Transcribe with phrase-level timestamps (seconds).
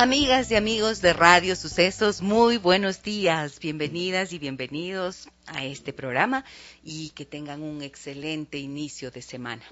[0.00, 6.44] Amigas y amigos de Radio Sucesos, muy buenos días, bienvenidas y bienvenidos a este programa
[6.84, 9.64] y que tengan un excelente inicio de semana.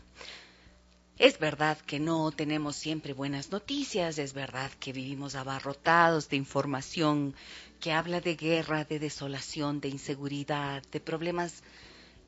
[1.17, 7.37] Es verdad que no tenemos siempre buenas noticias, es verdad que vivimos abarrotados de información
[7.79, 11.63] que habla de guerra, de desolación, de inseguridad, de problemas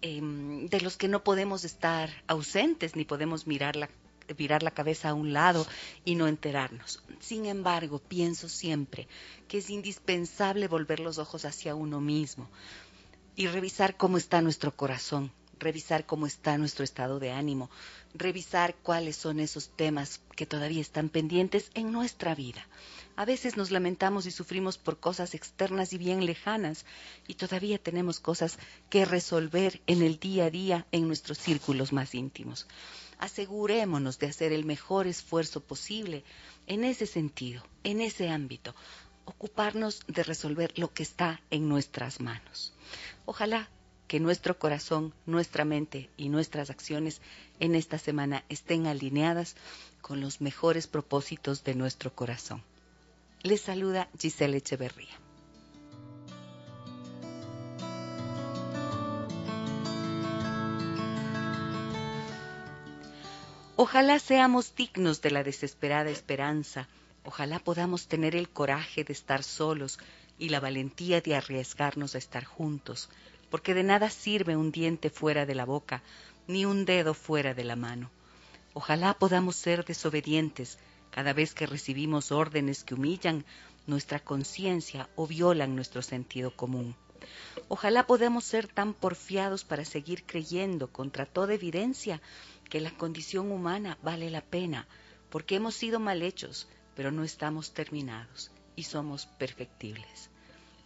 [0.03, 3.91] em, de los que no podemos estar ausentes ni podemos mirar la
[4.37, 5.67] virar la cabeza a un lado
[6.05, 7.03] y no enterarnos.
[7.21, 9.09] Sin embargo, pienso siempre
[9.49, 12.49] que es indispensable volver los ojos hacia uno mismo
[13.37, 17.71] y revisar cómo está nuestro corazón, revisar cómo está nuestro estado de ánimo,
[18.15, 22.67] revisar cuáles son esos temas que todavía están pendientes en nuestra vida.
[23.17, 26.85] A veces nos lamentamos y sufrimos por cosas externas y bien lejanas
[27.27, 28.59] y todavía tenemos cosas
[28.91, 32.67] que resolver en el día a día en nuestros círculos más íntimos
[33.19, 36.25] asegurémonos de hacer el mejor esfuerzo posible
[36.67, 38.75] en ese sentido, en ese ámbito,
[39.25, 42.73] ocuparnos de resolver lo que está en nuestras manos.
[43.27, 43.69] Ojalá
[44.07, 47.21] que nuestro corazón, nuestra mente y nuestras acciones
[47.61, 49.55] en esta semana estén alineadas
[50.01, 52.63] con los mejores propósitos de nuestro corazón.
[53.43, 55.28] Les saluda Giselle Echeverría.
[63.81, 66.89] Ojalá seamos dignos de la desesperada esperanza,
[67.25, 70.01] ojalá podamos tener el coraje de estar solos
[70.37, 73.09] y la valentía de arriesgarnos a estar juntos,
[73.51, 76.03] porque de nada sirve un diente fuera de la boca,
[76.49, 78.11] ni un dedo fuera de la mano.
[78.75, 80.81] Ojalá podamos ser desobedientes
[81.13, 83.45] cada vez que recibimos órdenes que humillan
[83.87, 86.97] nuestra conciencia o violan nuestro sentido común.
[87.69, 92.21] Ojalá podamos ser tan porfiados para seguir creyendo contra toda evidencia
[92.69, 94.87] que la condición humana vale la pena,
[95.31, 100.31] porque hemos sido mal hechos, pero no estamos terminados y somos perfectibles.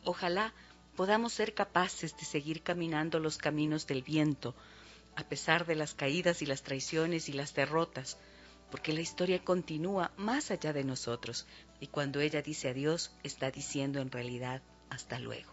[0.05, 0.53] Ojalá
[0.97, 4.55] podamos ser capaces de seguir caminando los caminos del viento,
[5.17, 8.19] a pesar de las caídas y las traiciones y las derrotas,
[8.71, 11.47] porque la historia continúa más allá de nosotros,
[11.81, 15.53] y cuando ella dice adiós, está diciendo en realidad hasta luego.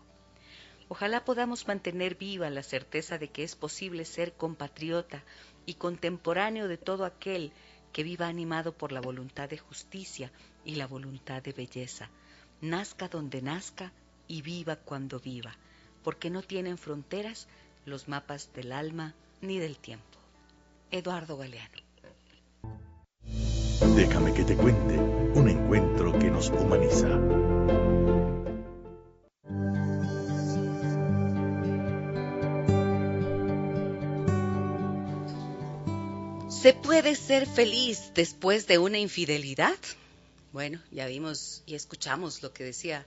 [0.87, 5.23] Ojalá podamos mantener viva la certeza de que es posible ser compatriota
[5.69, 7.51] y contemporáneo de todo aquel
[7.93, 10.31] que viva animado por la voluntad de justicia
[10.65, 12.09] y la voluntad de belleza,
[12.59, 13.91] nazca donde nazca
[14.27, 15.55] y viva cuando viva,
[16.03, 17.47] porque no tienen fronteras
[17.85, 20.17] los mapas del alma ni del tiempo.
[20.89, 21.77] Eduardo Galeano.
[23.95, 27.58] Déjame que te cuente un encuentro que nos humaniza.
[36.61, 39.77] ¿Se puede ser feliz después de una infidelidad?
[40.51, 43.05] Bueno, ya vimos y escuchamos lo que decía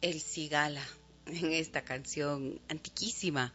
[0.00, 0.84] el Cigala
[1.26, 3.52] en esta canción antiquísima.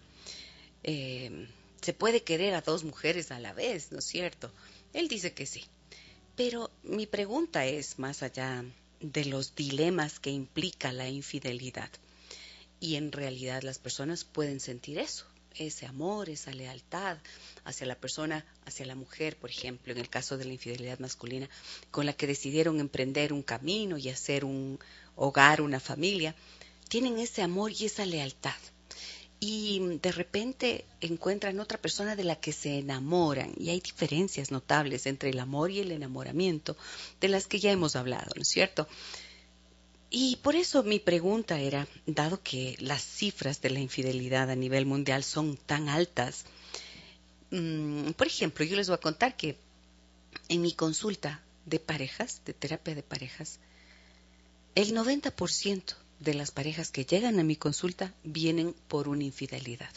[0.83, 1.45] Eh,
[1.81, 4.49] se puede querer a dos mujeres a la vez, ¿no es cierto?
[4.93, 5.65] Él dice que sí.
[6.37, 8.63] Pero mi pregunta es más allá
[9.01, 11.89] de los dilemas que implica la infidelidad.
[12.79, 15.25] Y en realidad las personas pueden sentir eso,
[15.59, 17.17] ese amor, esa lealtad
[17.63, 21.49] hacia la persona, hacia la mujer, por ejemplo, en el caso de la infidelidad masculina,
[21.91, 24.79] con la que decidieron emprender un camino y hacer un
[25.15, 26.35] hogar, una familia,
[26.89, 28.55] tienen ese amor y esa lealtad.
[29.39, 33.53] Y de repente encuentran otra persona de la que se enamoran.
[33.57, 36.75] Y hay diferencias notables entre el amor y el enamoramiento,
[37.21, 38.87] de las que ya hemos hablado, ¿no es cierto?
[40.09, 44.85] Y por eso mi pregunta era, dado que las cifras de la infidelidad a nivel
[44.85, 46.45] mundial son tan altas,
[47.51, 49.57] mm, por ejemplo, yo les voy a contar que
[50.47, 53.59] en mi consulta de parejas, de terapia de parejas,
[54.75, 59.89] el 90% de las parejas que llegan a mi consulta vienen por una infidelidad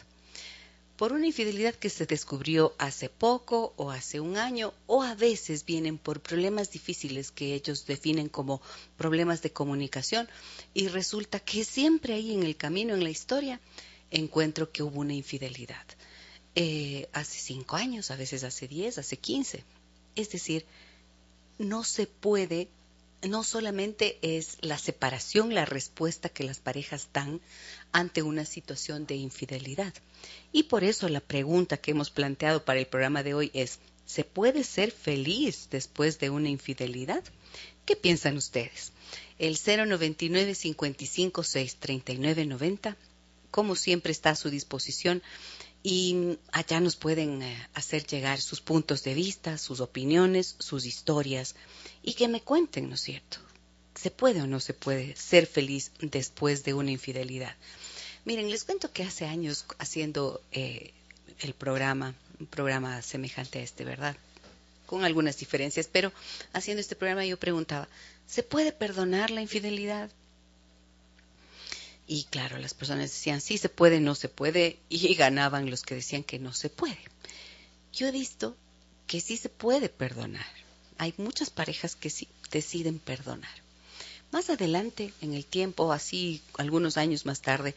[1.01, 5.65] por una infidelidad que se descubrió hace poco o hace un año o a veces
[5.65, 8.61] vienen por problemas difíciles que ellos definen como
[8.99, 10.29] problemas de comunicación
[10.75, 13.61] y resulta que siempre ahí en el camino, en la historia,
[14.11, 15.87] encuentro que hubo una infidelidad.
[16.55, 19.65] Eh, hace cinco años, a veces hace diez, hace quince.
[20.17, 20.67] Es decir,
[21.57, 22.69] no se puede
[23.29, 27.41] no solamente es la separación la respuesta que las parejas dan
[27.93, 29.93] ante una situación de infidelidad.
[30.53, 34.25] Y por eso la pregunta que hemos planteado para el programa de hoy es, ¿se
[34.25, 37.23] puede ser feliz después de una infidelidad?
[37.85, 38.93] ¿Qué piensan ustedes?
[39.39, 42.97] El 099 55 639 90,
[43.51, 45.23] como siempre, está a su disposición
[45.83, 51.55] y allá nos pueden eh, hacer llegar sus puntos de vista, sus opiniones, sus historias
[52.03, 53.39] y que me cuenten, ¿no es cierto?
[53.95, 57.55] ¿Se puede o no se puede ser feliz después de una infidelidad?
[58.25, 60.93] Miren, les cuento que hace años haciendo eh,
[61.41, 64.17] el programa, un programa semejante a este, ¿verdad?
[64.85, 66.13] Con algunas diferencias, pero
[66.53, 67.89] haciendo este programa yo preguntaba,
[68.27, 70.11] ¿se puede perdonar la infidelidad?
[72.13, 75.95] Y claro, las personas decían, sí se puede, no se puede, y ganaban los que
[75.95, 76.99] decían que no se puede.
[77.93, 78.57] Yo he visto
[79.07, 80.45] que sí se puede perdonar.
[80.99, 83.55] Hay muchas parejas que sí deciden perdonar.
[84.33, 87.77] Más adelante, en el tiempo, así algunos años más tarde,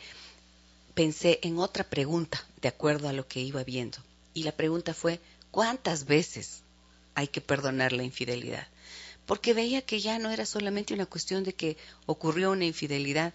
[0.96, 4.00] pensé en otra pregunta de acuerdo a lo que iba viendo.
[4.34, 5.20] Y la pregunta fue,
[5.52, 6.64] ¿cuántas veces
[7.14, 8.66] hay que perdonar la infidelidad?
[9.28, 11.78] Porque veía que ya no era solamente una cuestión de que
[12.08, 13.32] ocurrió una infidelidad,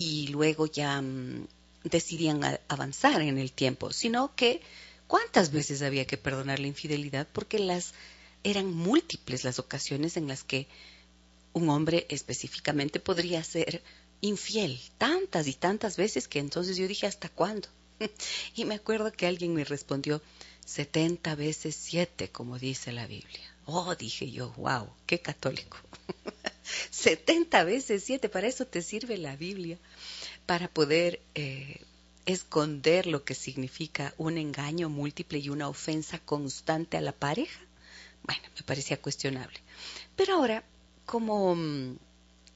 [0.00, 1.46] y luego ya mm,
[1.84, 4.62] decidían avanzar en el tiempo, sino que
[5.06, 7.92] cuántas veces había que perdonar la infidelidad porque las
[8.42, 10.66] eran múltiples las ocasiones en las que
[11.52, 13.82] un hombre específicamente podría ser
[14.22, 17.68] infiel, tantas y tantas veces que entonces yo dije, ¿hasta cuándo?
[18.54, 20.22] y me acuerdo que alguien me respondió,
[20.64, 23.54] 70 veces siete, como dice la Biblia.
[23.66, 25.76] Oh, dije yo, wow, qué católico.
[26.90, 29.78] 70 veces siete, para eso te sirve la Biblia,
[30.50, 31.80] para poder eh,
[32.26, 37.60] esconder lo que significa un engaño múltiple y una ofensa constante a la pareja.
[38.24, 39.60] Bueno, me parecía cuestionable.
[40.16, 40.64] Pero ahora,
[41.06, 41.56] como,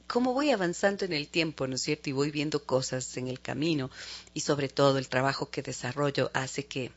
[0.07, 2.09] como voy avanzando en el tiempo, ¿no es cierto?
[2.09, 3.89] Y voy viendo cosas en el camino
[4.33, 6.91] y sobre todo el trabajo que desarrollo hace que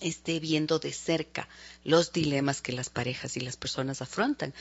[0.00, 1.48] esté viendo de cerca
[1.84, 4.54] los dilemas que las parejas y las personas afrontan.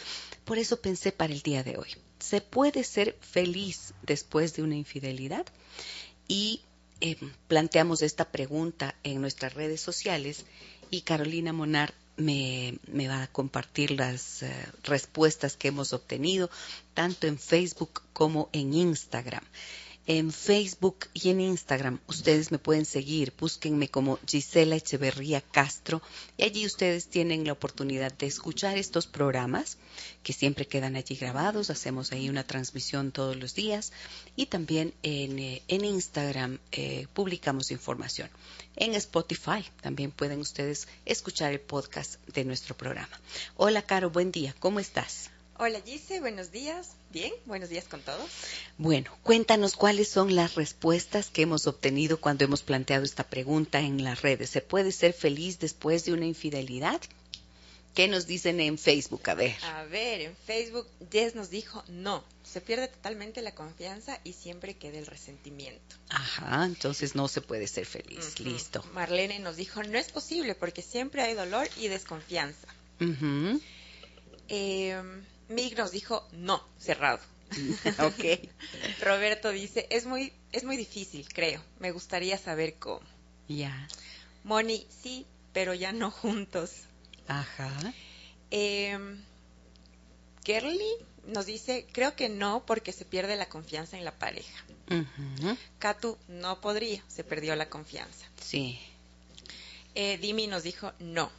[0.46, 1.90] Por eso pensé para el día de hoy,
[2.20, 5.46] ¿se puede ser feliz después de una infidelidad?
[6.28, 6.62] Y
[7.02, 10.46] eh, planteamos esta pregunta en nuestras redes sociales
[10.92, 12.78] y Carolina Monar me,
[13.08, 14.54] va a compartir las eh,
[14.84, 16.50] respuestas que hemos obtenido
[16.94, 19.44] tanto en Facebook como en Instagram
[20.10, 22.00] en Facebook y en Instagram.
[22.08, 26.02] Ustedes me pueden seguir, búsquenme como Gisela Echeverría Castro
[26.36, 29.78] y allí ustedes tienen la oportunidad de escuchar estos programas
[30.24, 31.70] que siempre quedan allí grabados.
[31.70, 33.94] Hacemos ahí una transmisión todos los días
[34.36, 38.32] y también en, eh, Instagram eh, publicamos información.
[38.78, 43.22] En Spotify también pueden ustedes escuchar el podcast de nuestro programa.
[43.58, 45.30] Hola Caro, buen día, ¿cómo estás?
[45.62, 46.92] Hola Gise, buenos días.
[47.12, 48.30] Bien, buenos días con todos.
[48.78, 54.02] Bueno, cuéntanos cuáles son las respuestas que hemos obtenido cuando hemos planteado esta pregunta en
[54.06, 54.50] las redes.
[54.52, 57.02] ¿Se puede ser feliz después de una infidelidad?
[57.94, 59.30] ¿Qué nos dicen en Facebook?
[59.30, 59.58] A ver.
[59.66, 64.76] A ver, en Facebook Jess nos dijo no, se pierde totalmente la confianza y siempre
[64.76, 65.98] queda el resentimiento.
[66.08, 68.40] Ajá, entonces no se puede ser feliz.
[68.40, 68.82] Listo.
[68.94, 72.70] Marlene nos dijo no es posible porque siempre hay dolor y desconfianza.
[74.48, 75.02] eh,
[75.50, 77.20] Mig nos dijo no, cerrado.
[78.00, 78.50] ok.
[79.02, 81.62] Roberto dice, es muy, es muy difícil, creo.
[81.80, 83.06] Me gustaría saber cómo.
[83.48, 83.88] Ya.
[84.44, 86.72] Moni, sí, pero ya no juntos.
[87.28, 87.94] Ajá.
[88.52, 88.98] Eh,
[91.28, 94.66] nos dice, creo que no porque se pierde la confianza en la pareja.
[95.78, 98.26] Katu no podría, se perdió la confianza.
[98.42, 98.80] Sí.
[99.94, 101.32] Eh, Dimi nos dijo no.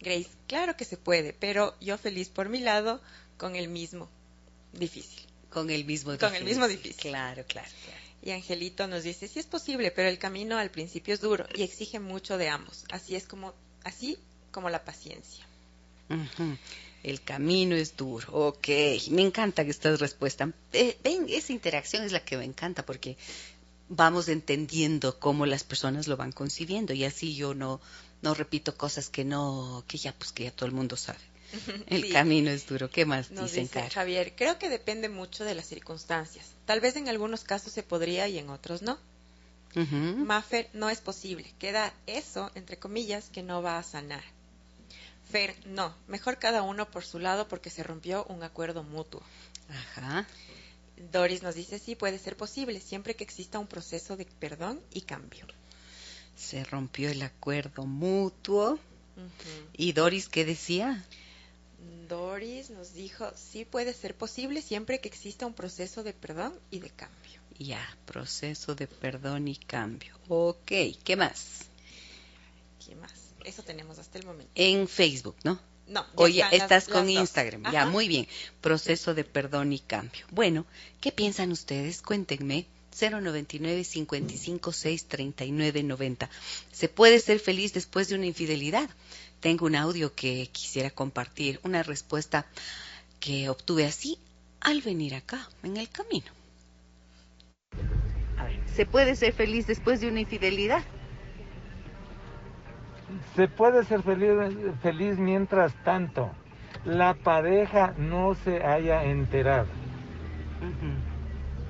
[0.00, 3.00] Grace, claro que se puede, pero yo feliz por mi lado
[3.36, 4.08] con el mismo
[4.72, 5.22] difícil.
[5.50, 6.28] Con el mismo difícil.
[6.28, 6.96] Con el mismo difícil.
[6.96, 8.00] Claro, claro, claro.
[8.22, 11.62] Y Angelito nos dice, sí es posible, pero el camino al principio es duro y
[11.62, 12.84] exige mucho de ambos.
[12.90, 14.18] Así es como, así
[14.50, 15.46] como la paciencia.
[17.02, 18.32] El camino es duro.
[18.32, 18.68] Ok,
[19.10, 20.50] me encanta que esta respuesta.
[20.72, 23.16] ven, esa interacción es la que me encanta porque
[23.88, 27.80] vamos entendiendo cómo las personas lo van concibiendo y así yo no
[28.22, 31.18] no repito cosas que no, que ya pues que ya todo el mundo sabe.
[31.86, 32.90] El camino es duro.
[32.90, 34.34] ¿Qué más Nos dicen, dice Javier?
[34.36, 36.52] Creo que depende mucho de las circunstancias.
[36.64, 38.98] Tal vez en algunos casos se podría y en otros no.
[39.74, 41.52] Mafer, no es posible.
[41.58, 44.24] Queda eso, entre comillas, que no va a sanar.
[45.30, 45.94] Fer, no.
[46.08, 49.22] Mejor cada uno por su lado porque se rompió un acuerdo mutuo.
[49.68, 50.26] Ajá.
[51.12, 55.02] Doris nos dice, sí, puede ser posible, siempre que exista un proceso de perdón y
[55.02, 55.46] cambio
[56.36, 58.78] se rompió el acuerdo mutuo.
[59.76, 61.04] ¿Y Doris qué decía?
[62.08, 66.80] Doris nos dijo, sí puede ser posible siempre que exista un proceso de perdón y
[66.80, 67.40] de cambio.
[67.58, 70.14] Ya, proceso de perdón y cambio.
[70.28, 71.66] Ok, ¿qué más?
[72.86, 73.12] ¿Qué más?
[73.44, 74.52] Eso tenemos hasta el momento.
[74.54, 75.58] En Facebook, ¿no?
[75.88, 77.72] No, Oye, estás con Instagram.
[77.72, 78.26] Ya, muy bien.
[78.60, 80.26] Proceso de perdón y cambio.
[80.30, 80.66] Bueno,
[81.00, 82.02] ¿qué piensan ustedes?
[82.02, 82.66] Cuéntenme.
[83.00, 86.28] 099 556 3990.
[86.72, 88.88] ¿Se puede ser feliz después de una infidelidad?
[89.40, 92.46] Tengo un audio que quisiera compartir, una respuesta
[93.20, 94.18] que obtuve así
[94.60, 96.26] al venir acá, en el camino.
[98.74, 100.82] ¿Se puede ser feliz después de una infidelidad?
[103.34, 104.30] Se puede ser feliz,
[104.82, 106.30] feliz mientras tanto
[106.84, 109.66] la pareja no se haya enterado.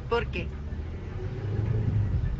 [0.08, 0.48] ¿Por qué?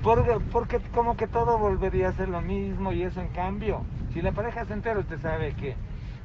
[0.06, 3.84] Porque, porque como que todo volvería a ser lo mismo y eso en cambio,
[4.14, 5.74] si la pareja se entera, usted sabe que,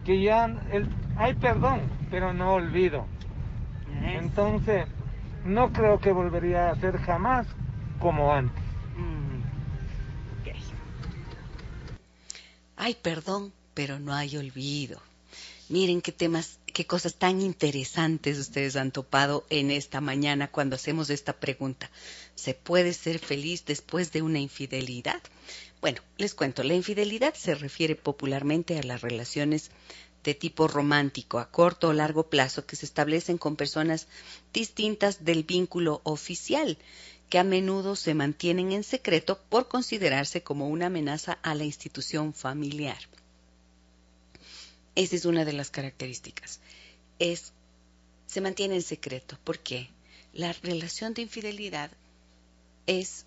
[0.05, 3.07] que ya el, hay perdón, pero no olvido.
[4.03, 4.85] Entonces,
[5.45, 7.47] no creo que volvería a ser jamás
[7.99, 8.63] como antes.
[8.95, 9.41] Mm.
[12.77, 15.01] Hay perdón, pero no hay olvido.
[15.69, 21.09] Miren qué temas, qué cosas tan interesantes ustedes han topado en esta mañana cuando hacemos
[21.09, 21.89] esta pregunta.
[22.41, 25.21] ¿Se puede ser feliz después de una infidelidad?
[25.79, 29.69] Bueno, les cuento, la infidelidad se refiere popularmente a las relaciones
[30.23, 34.07] de tipo romántico a corto o largo plazo que se establecen con personas
[34.53, 36.79] distintas del vínculo oficial,
[37.29, 42.33] que a menudo se mantienen en secreto por considerarse como una amenaza a la institución
[42.33, 42.97] familiar.
[44.95, 46.59] Esa es una de las características.
[47.19, 47.53] Es
[48.25, 49.37] se mantiene en secreto.
[49.43, 49.89] porque
[50.33, 51.91] La relación de infidelidad
[52.87, 53.25] es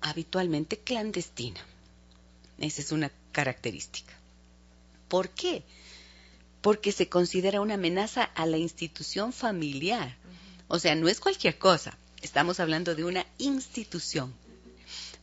[0.00, 1.60] habitualmente clandestina.
[2.58, 4.12] Esa es una característica.
[5.08, 5.62] ¿Por qué?
[6.60, 10.16] Porque se considera una amenaza a la institución familiar.
[10.68, 11.96] O sea, no es cualquier cosa.
[12.22, 14.34] Estamos hablando de una institución.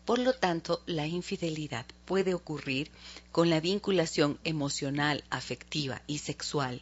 [0.05, 2.89] Por lo tanto, la infidelidad puede ocurrir
[3.31, 6.81] con la vinculación emocional, afectiva y sexual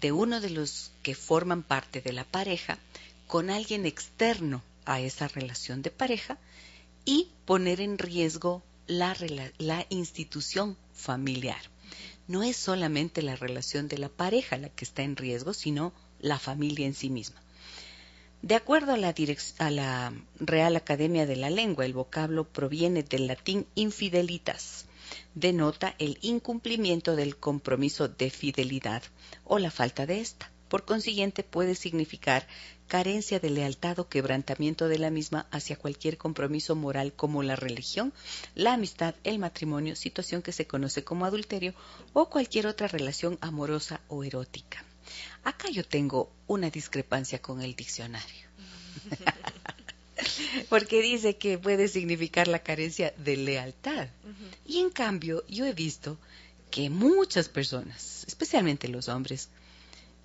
[0.00, 2.78] de uno de los que forman parte de la pareja
[3.26, 6.38] con alguien externo a esa relación de pareja
[7.04, 9.14] y poner en riesgo la,
[9.90, 11.60] institución familiar.
[12.26, 16.38] No es solamente la relación de la pareja la que está en riesgo, sino la
[16.38, 17.40] familia en sí misma.
[18.40, 19.14] De acuerdo a la,
[19.58, 24.86] a la, Real Academia de la Lengua, el vocablo proviene del latín infidelitas.
[25.34, 29.02] Denota el incumplimiento del compromiso de fidelidad
[29.44, 30.50] o la falta de ésta.
[30.68, 32.46] Por consiguiente, puede significar
[32.88, 38.12] carencia de lealtad o quebrantamiento de la misma hacia cualquier compromiso moral como la religión,
[38.54, 41.74] la amistad, el matrimonio, situación que se conoce como adulterio
[42.12, 44.84] o cualquier otra relación amorosa o erótica.
[45.44, 48.48] Acá yo tengo una discrepancia con el diccionario.
[50.68, 54.08] Porque dice que puede significar la carencia de lealtad.
[54.66, 56.18] Y en cambio, yo he visto
[56.70, 59.48] que muchas personas, especialmente los hombres,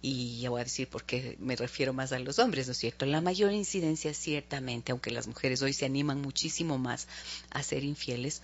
[0.05, 2.77] y ya voy a decir por qué me refiero más a los hombres, ¿no es
[2.77, 3.05] cierto?
[3.05, 7.07] La mayor incidencia ciertamente, aunque las mujeres hoy se animan muchísimo más
[7.51, 8.41] a ser infieles,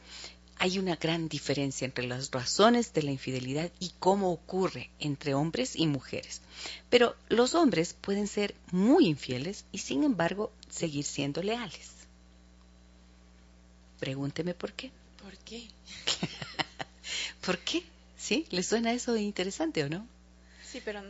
[0.57, 5.75] hay una gran diferencia entre las razones de la infidelidad y cómo ocurre entre hombres
[5.75, 6.41] y mujeres.
[6.89, 11.91] Pero los hombres pueden ser muy infieles y sin embargo seguir siendo leales.
[13.99, 14.91] Pregúnteme por qué.
[15.21, 15.67] ¿Por qué?
[17.45, 17.83] ¿Por qué?
[18.17, 18.45] ¿Sí?
[18.49, 20.07] ¿Le suena eso interesante o no?
[20.65, 21.01] Sí, pero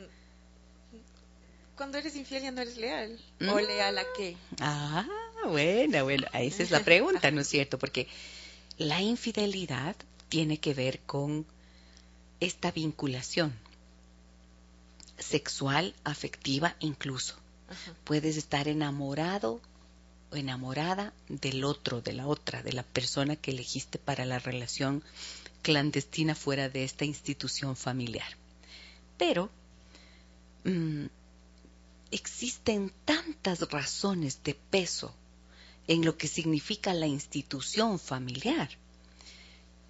[1.80, 3.18] cuando eres infiel ya no eres leal.
[3.40, 3.58] ¿O mm.
[3.60, 4.36] leal a qué?
[4.60, 5.08] Ah,
[5.46, 7.80] bueno, bueno, esa es la pregunta, ¿no es cierto?
[7.80, 8.06] Porque
[8.78, 9.96] la infidelidad
[10.28, 11.46] tiene que ver con
[12.42, 13.54] esta vinculación
[15.18, 17.38] sexual, afectiva incluso.
[18.04, 19.62] Puedes estar enamorado
[20.34, 25.02] o enamorada del otro, de la otra, de la persona que elegiste para la relación
[25.62, 28.36] clandestina fuera de esta institución familiar.
[29.18, 29.50] Pero
[30.66, 31.06] mm,
[32.12, 35.14] existen tantas razones de peso
[35.88, 38.70] en lo que significa la institución familiar,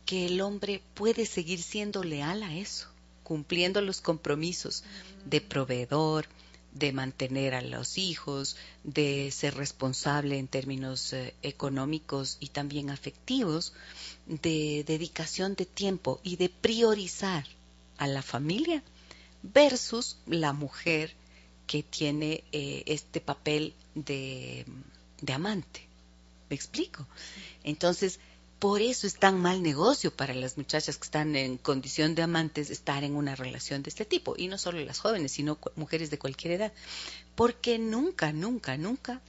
[0.05, 2.87] que el hombre puede seguir siendo leal a eso,
[3.23, 4.83] cumpliendo los compromisos
[5.25, 6.27] de proveedor,
[6.73, 13.73] de mantener a los hijos, de ser responsable en términos eh, económicos y también afectivos,
[14.25, 17.45] de dedicación de tiempo y de priorizar
[17.97, 18.83] a la familia
[19.41, 21.13] versus la mujer
[21.69, 24.65] que tiene eh, este papel de,
[25.21, 25.81] de amante.
[26.49, 27.05] ¿Me explico?
[27.63, 28.19] Entonces,
[28.59, 32.69] Por eso es tan mal negocio para las muchachas que están en condición de amantes
[32.69, 34.35] estar en una relación de este tipo.
[34.37, 36.73] Y no solo las jóvenes, sino mujeres de cualquier edad.
[37.35, 39.21] Porque nunca, nunca, nunca,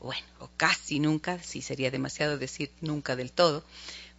[0.00, 3.64] bueno, o casi nunca, si sería demasiado decir nunca del todo,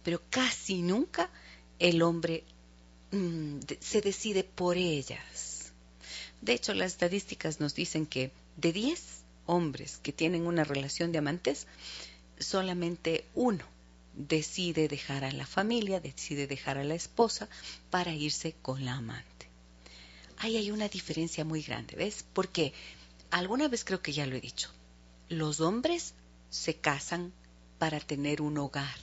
[0.02, 1.30] pero casi nunca
[1.78, 2.42] el hombre
[3.12, 5.45] mm, se decide por ellas.
[6.40, 11.18] De hecho, las estadísticas nos dicen que de 10 hombres que tienen una relación de
[11.18, 11.66] amantes,
[12.38, 13.64] solamente uno
[14.14, 17.48] decide dejar a la familia, decide dejar a la esposa
[17.90, 19.48] para irse con la amante.
[20.38, 22.24] Ahí hay una diferencia muy grande, ¿ves?
[22.32, 22.72] Porque
[23.30, 24.70] alguna vez creo que ya lo he dicho,
[25.28, 26.14] los hombres
[26.50, 27.32] se casan
[27.78, 28.96] para tener un hogar.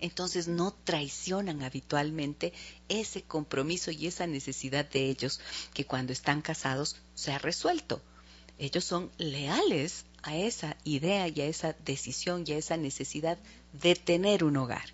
[0.00, 2.52] Entonces no traicionan habitualmente
[2.88, 5.40] ese compromiso y esa necesidad de ellos
[5.74, 8.00] que cuando están casados se ha resuelto.
[8.58, 13.38] Ellos son leales a esa idea y a esa decisión y a esa necesidad
[13.72, 14.90] de tener un hogar.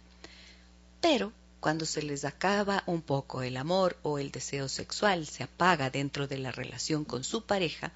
[1.01, 5.89] Pero cuando se les acaba un poco el amor o el deseo sexual, se apaga
[5.89, 7.93] dentro de la relación con su pareja,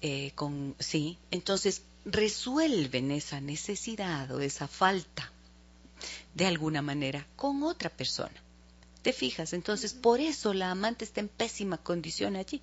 [0.00, 5.33] eh, con sí, entonces resuelven esa necesidad o esa falta
[6.34, 8.42] de alguna manera con otra persona.
[9.02, 9.52] ¿Te fijas?
[9.52, 12.62] Entonces, por eso la amante está en pésima condición allí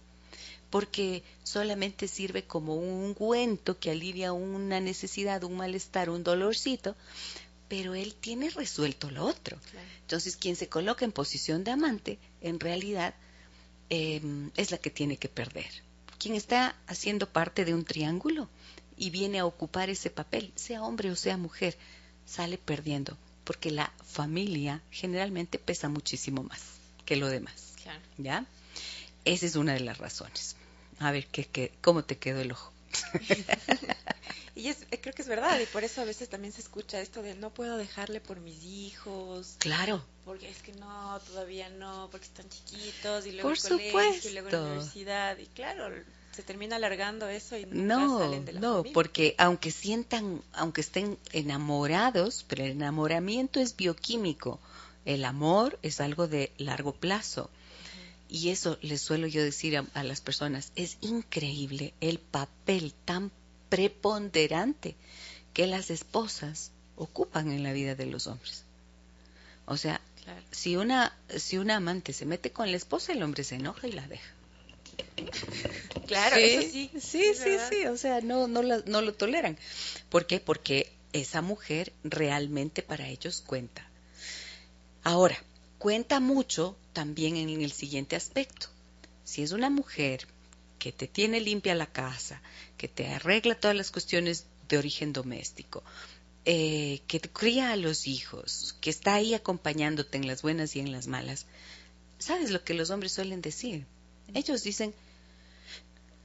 [0.72, 6.96] porque solamente sirve como un ungüento que alivia una necesidad, un malestar, un dolorcito,
[7.68, 9.60] pero él tiene resuelto lo otro.
[10.02, 13.14] Entonces, quien se coloca en posición de amante, en realidad,
[13.90, 15.70] em, es la que tiene que perder.
[16.18, 18.50] Quien está haciendo parte de un triángulo
[18.98, 21.78] y viene a ocupar ese papel, sea hombre o sea mujer,
[22.26, 23.18] sale perdiendo,
[23.52, 26.62] porque la familia generalmente pesa muchísimo más
[27.04, 27.74] que lo demás.
[28.18, 28.46] ¿Ya?
[29.26, 30.56] Esa es una de las razones.
[31.00, 32.72] A ver, ¿qué, qué, ¿cómo te quedó el ojo?
[34.56, 37.02] y es, eh, creo que es verdad, y por eso a veces también se escucha
[37.02, 39.56] esto de no puedo dejarle por mis hijos.
[39.58, 40.02] Claro.
[40.24, 44.50] Porque es que no, todavía no, porque están chiquitos, y luego el colegio, y luego
[44.50, 45.94] la universidad, y claro,
[46.32, 51.18] se termina alargando eso y no salen de la no porque aunque sientan aunque estén
[51.34, 54.60] enamorados pero el enamoramiento es bioquímico.
[55.06, 57.50] El amor es algo de largo plazo.
[58.30, 63.32] Y eso les suelo yo decir a, las personas, es increíble el papel tan
[63.70, 64.96] preponderante
[65.54, 68.64] que las esposas ocupan en la vida de los hombres.
[69.66, 70.00] O sea,
[70.52, 73.92] si una si una amante se mete con la esposa, el hombre se enoja y
[73.92, 74.32] la deja.
[76.08, 76.92] Claro, eso sí.
[77.00, 79.58] Sí, sí, sí, o sea, no no no lo toleran.
[80.10, 80.42] ¿Por qué?
[80.42, 83.88] Porque esa mujer realmente para ellos cuenta.
[85.04, 85.42] Ahora,
[85.78, 88.68] cuenta mucho también en el siguiente aspecto.
[89.24, 90.28] Si es una mujer
[90.80, 92.42] que te tiene limpia la casa,
[92.78, 95.84] que te arregla todas las cuestiones de origen doméstico,
[96.46, 100.80] eh, que te cría a los hijos, que está ahí acompañándote en las buenas y
[100.80, 101.46] en las malas,
[102.18, 103.86] ¿sabes lo que los hombres suelen decir?
[104.34, 104.94] Ellos dicen,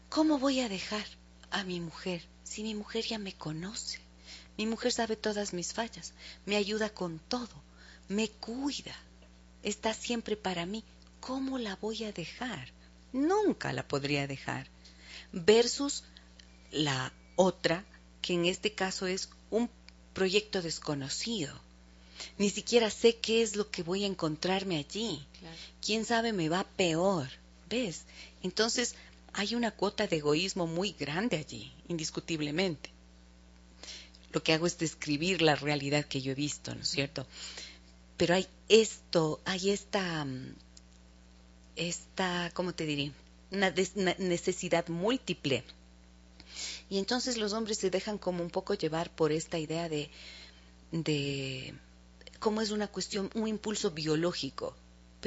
[0.09, 1.05] ¿cómo voy a dejar
[1.51, 3.99] a mi mujer si mi mujer ya me conoce?
[4.57, 6.13] Mi mujer sabe todas mis fallas,
[6.47, 7.63] me ayuda con todo,
[8.09, 8.95] me cuida,
[9.63, 10.85] está siempre para mí.
[11.21, 12.73] ¿Cómo la voy a dejar?
[13.13, 14.69] Nunca la podría dejar.
[15.33, 16.05] Versus
[16.71, 17.85] la otra,
[18.23, 19.69] que en este caso es un
[20.15, 21.53] proyecto desconocido.
[22.39, 25.27] Ni siquiera sé qué es lo que voy a encontrarme allí.
[25.85, 27.29] ¿Quién sabe me va peor?
[27.69, 28.05] ¿Ves?
[28.43, 28.95] Entonces
[29.33, 32.91] hay una cuota de egoísmo muy grande allí, indiscutiblemente.
[34.33, 37.27] Lo que hago es describir la realidad que yo he visto, ¿no es cierto?
[38.17, 40.55] pero hay esto, hay esta, mm,
[41.77, 43.13] esta, ¿cómo te diré?
[43.51, 43.73] Una,
[44.19, 45.65] necesidad múltiple.
[46.89, 50.11] Y entonces los hombres se dejan como un poco llevar por esta idea de,
[50.93, 51.75] de
[52.39, 54.75] cómo es una cuestión, un impulso biológico.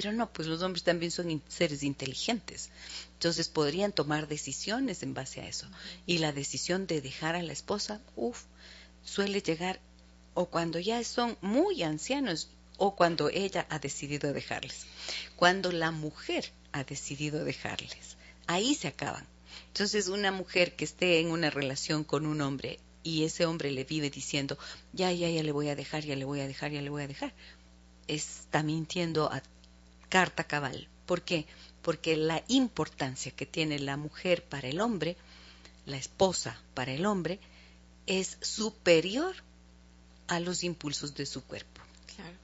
[0.01, 2.69] Pero no, pues los hombres también son seres inteligentes.
[3.15, 5.67] Entonces podrían tomar decisiones en base a eso.
[6.05, 8.43] Y la decisión de dejar a la esposa, uff,
[9.03, 9.81] suele llegar
[10.35, 14.85] o cuando ya son muy ancianos o cuando ella ha decidido dejarles.
[15.35, 18.15] Cuando la mujer ha decidido dejarles.
[18.47, 19.27] Ahí se acaban.
[19.67, 23.83] Entonces, una mujer que esté en una relación con un hombre y ese hombre le
[23.83, 24.57] vive diciendo,
[24.93, 27.03] ya, ya, ya le voy a dejar, ya le voy a dejar, ya le voy
[27.03, 27.33] a dejar,
[28.07, 29.43] está mintiendo a
[30.09, 30.87] carta cabal.
[31.05, 31.45] ¿Por qué?
[31.81, 35.15] Porque la importancia que tiene la mujer para el hombre,
[35.85, 37.39] la esposa para el hombre,
[38.05, 39.35] es superior
[40.27, 41.81] a los impulsos de su cuerpo.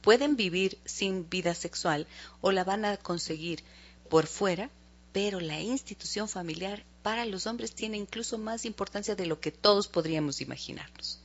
[0.02, 2.08] Pueden vivir sin vida sexual
[2.42, 3.64] o la van a conseguir
[4.10, 4.70] por fuera,
[5.12, 9.88] pero la institución familiar para los hombres tiene incluso más importancia de lo que todos
[9.88, 11.20] podríamos imaginarnos.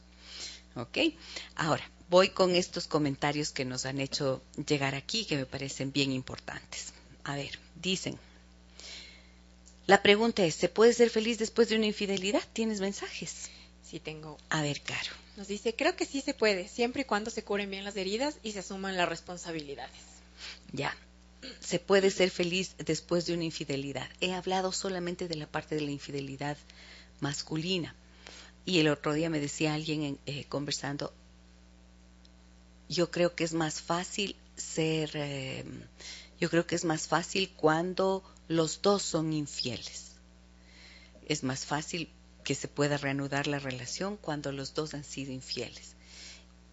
[0.75, 0.99] ¿Ok?
[1.55, 6.11] Ahora, voy con estos comentarios que nos han hecho llegar aquí, que me parecen bien
[6.13, 6.93] importantes.
[7.23, 8.19] A ver, dicen,
[9.87, 12.43] la pregunta es, ¿se puede ser feliz después de una infidelidad?
[12.53, 13.51] ¿Tienes mensajes?
[13.89, 14.39] Sí, tengo.
[14.49, 15.11] A ver, Caro.
[15.37, 18.37] Nos dice, creo que sí se puede, siempre y cuando se curen bien las heridas
[18.43, 20.01] y se asuman las responsabilidades.
[20.73, 20.97] Ya,
[21.61, 24.09] se puede ser feliz después de una infidelidad.
[24.21, 26.57] He hablado solamente de la parte de la infidelidad
[27.21, 27.95] masculina.
[28.67, 31.13] Y el otro día me decía alguien eh, conversando,
[32.91, 35.65] yo creo que es más fácil ser, eh,
[36.41, 40.17] yo creo que es más fácil cuando los dos son infieles.
[41.29, 42.11] Es más fácil
[42.43, 45.95] que se pueda reanudar la relación cuando los dos han sido infieles.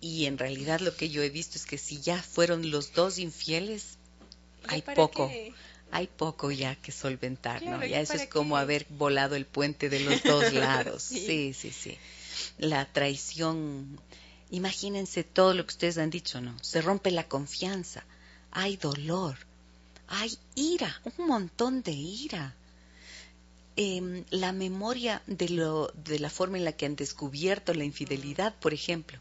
[0.01, 3.19] Y en realidad lo que yo he visto es que si ya fueron los dos
[3.19, 3.99] infieles,
[4.67, 5.31] hay poco.
[5.89, 7.85] Hay poco ya que solventar, ¿no?
[7.85, 11.03] Ya eso es como haber volado el puente de los dos lados.
[11.03, 11.97] sí, sí, sí.
[12.57, 13.99] La traición,
[14.51, 16.57] imagínense todo lo que ustedes han dicho, ¿no?
[16.61, 18.05] Se rompe la confianza,
[18.51, 19.37] hay dolor,
[20.07, 22.55] hay ira, un montón de ira.
[23.79, 28.55] Em, la memoria de, lo, de la forma en la que han descubierto la infidelidad,
[28.55, 29.19] por ejemplo.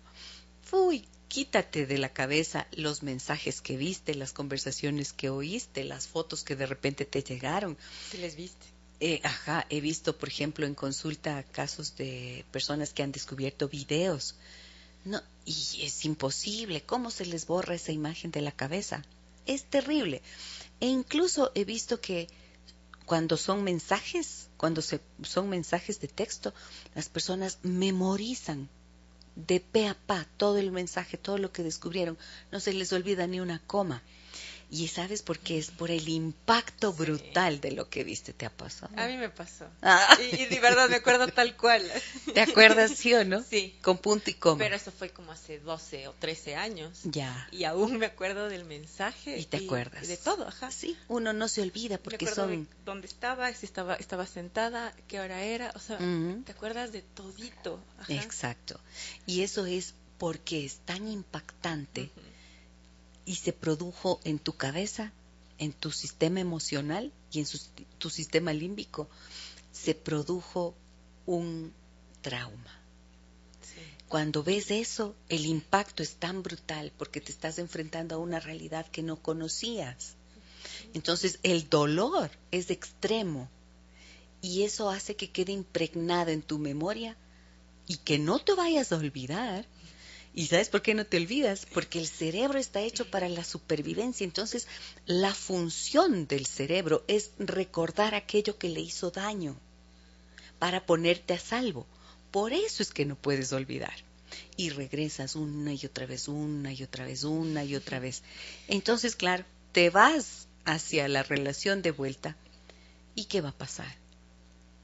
[0.72, 6.42] Uy, quítate de la cabeza los mensajes que viste, las conversaciones que oíste, las fotos
[6.42, 7.76] que de repente te llegaron.
[8.10, 8.66] Si les viste.
[9.00, 14.36] Eh, ajá, he visto, por ejemplo, en consulta casos de personas que han descubierto videos.
[15.06, 16.82] No, y es imposible.
[16.82, 19.04] ¿Cómo se les borra esa imagen de la cabeza?
[19.46, 20.20] Es terrible.
[20.80, 22.28] E incluso he visto que
[23.04, 26.52] cuando son mensajes, cuando se, son mensajes de texto,
[26.96, 28.68] las personas memorizan
[29.36, 32.18] de pe a pa todo el mensaje, todo lo que descubrieron,
[32.50, 34.02] no se les olvida ni una coma.
[34.68, 38.50] Y sabes por qué es por el impacto brutal de lo que viste, ¿te ha
[38.50, 38.92] pasado?
[38.96, 39.66] A mí me pasó.
[39.80, 40.18] Ah.
[40.32, 41.82] Y, de verdad me acuerdo tal cual.
[42.34, 43.42] ¿Te acuerdas, sí o no?
[43.42, 43.78] Sí.
[43.82, 44.58] Con punto y coma.
[44.58, 47.00] Pero eso fue como hace 12 o 13 años.
[47.04, 47.48] Ya.
[47.52, 49.38] Y aún me acuerdo del mensaje.
[49.38, 50.08] Y te acuerdas.
[50.08, 50.70] de todo, ajá.
[50.72, 52.68] Sí, uno no se olvida porque son...
[52.84, 57.80] dónde estaba, si estaba, estaba sentada, qué hora era, o sea, te acuerdas de todito.
[58.08, 58.80] Exacto.
[59.26, 62.10] Y eso es porque es tan impactante
[63.26, 65.12] y se produjo en tu cabeza,
[65.58, 67.46] en tu sistema emocional y en
[67.98, 69.10] tu sistema límbico,
[69.72, 70.74] se produjo
[71.26, 71.74] un
[72.22, 72.82] trauma.
[74.08, 78.86] Cuando ves eso, el impacto es tan brutal porque te estás enfrentando a una realidad
[78.86, 80.14] que no conocías.
[80.94, 83.50] Entonces el dolor es extremo
[84.40, 87.16] y eso hace que quede impregnado en tu memoria
[87.88, 89.66] y que no te vayas a olvidar
[90.36, 91.66] ¿Y sabes por qué no te olvidas?
[91.72, 94.22] Porque el cerebro está hecho para la supervivencia.
[94.22, 94.68] Entonces,
[95.06, 99.56] la función del cerebro es recordar aquello que le hizo daño
[100.58, 101.86] para ponerte a salvo.
[102.30, 103.94] Por eso es que no puedes olvidar.
[104.58, 108.22] Y regresas una y otra vez, una y otra vez, una y otra vez.
[108.68, 112.36] Entonces, claro, te vas hacia la relación de vuelta.
[113.14, 113.94] ¿Y qué va a pasar?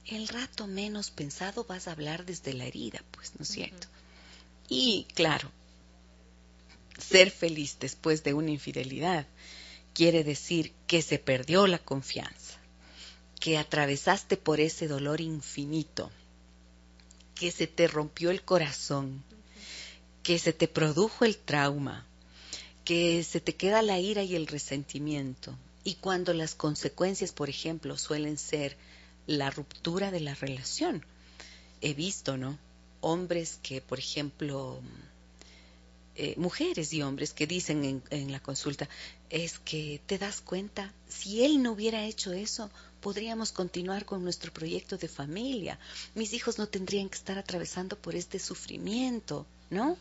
[0.07, 3.87] El rato menos pensado vas a hablar desde la herida, pues, ¿no es cierto?
[4.75, 5.51] Y claro,
[6.97, 9.27] ser feliz después de una infidelidad
[9.93, 12.59] quiere decir que se perdió la confianza,
[13.39, 16.11] que atravesaste por ese dolor infinito,
[17.35, 19.23] que se te rompió el corazón,
[20.23, 22.07] que se te produjo el trauma,
[22.87, 25.55] que se te queda la ira y el resentimiento.
[25.85, 28.79] Y cuando las consecuencias, por ejemplo, suelen ser
[29.27, 31.05] la ruptura de la relación,
[31.83, 32.59] he visto, ¿no?
[33.03, 34.81] Hombres que, por ejemplo,
[36.17, 38.89] eh, mujeres y hombres que dicen en, en, la consulta,
[39.29, 42.71] es que te das cuenta, si él no hubiera hecho eso,
[43.03, 45.79] podríamos continuar con nuestro proyecto de familia.
[46.15, 49.99] Mis hijos no tendrían que estar atravesando por este sufrimiento, ¿no?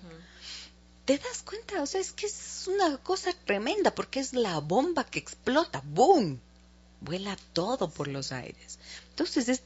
[1.06, 1.82] ¿Te das cuenta?
[1.82, 6.40] O sea, es que es una cosa tremenda porque es la bomba que explota, ¡boom!
[7.02, 8.78] Vuela todo por los aires.
[9.10, 9.64] Entonces, es,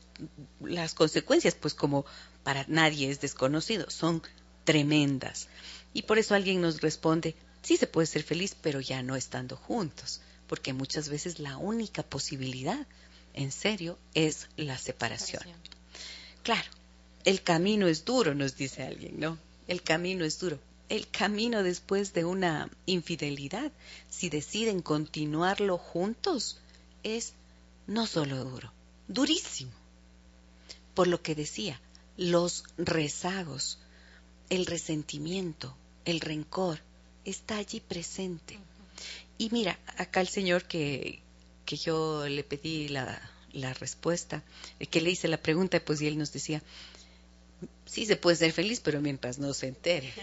[0.61, 2.05] las consecuencias, pues como
[2.45, 4.21] para nadie es desconocido, son
[4.65, 5.47] tremendas.
[5.95, 9.57] Y por eso alguien nos responde, sí se puede ser feliz, pero ya no estando
[9.57, 12.85] juntos, porque muchas veces la única posibilidad,
[13.33, 15.41] en serio, es la separación.
[16.43, 16.69] Claro,
[17.23, 19.39] el camino es duro, nos dice alguien, ¿no?
[19.67, 20.59] El camino es duro.
[20.87, 23.71] El camino después de una infidelidad,
[24.07, 26.59] si deciden continuarlo juntos,
[27.01, 27.33] es
[27.87, 28.71] no solo duro,
[29.07, 29.71] durísimo.
[30.93, 31.81] Por lo que decía,
[32.17, 33.79] los rezagos,
[34.49, 35.75] el resentimiento,
[36.05, 36.79] el rencor,
[37.25, 38.57] está allí presente.
[39.37, 41.21] Y mira, acá el Señor que,
[41.65, 43.19] que yo le pedí la,
[43.51, 44.43] la respuesta,
[44.89, 46.61] que le hice la pregunta, pues y él nos decía,
[47.85, 50.13] sí se puede ser feliz, pero mientras no se entere.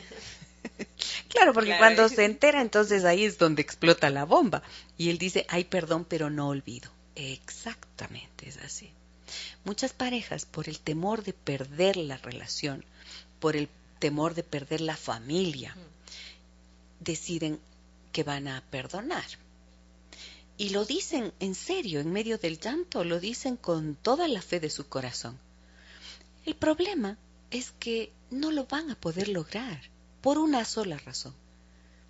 [1.28, 4.62] claro, porque cuando se entera, entonces ahí es donde explota la bomba.
[4.96, 6.90] Y él dice, ay, perdón, pero no olvido.
[7.14, 8.90] Exactamente, es así.
[9.64, 12.84] Muchas parejas, por el temor de perder la relación,
[13.40, 13.68] por el
[13.98, 15.76] temor de perder la familia,
[17.00, 17.60] deciden
[18.12, 19.24] que van a perdonar.
[20.58, 24.60] Y lo dicen en serio, en medio del llanto, lo dicen con toda la fe
[24.60, 25.38] de su corazón.
[26.44, 27.16] El problema
[27.50, 29.80] es que no lo van a poder lograr
[30.20, 31.34] por una sola razón.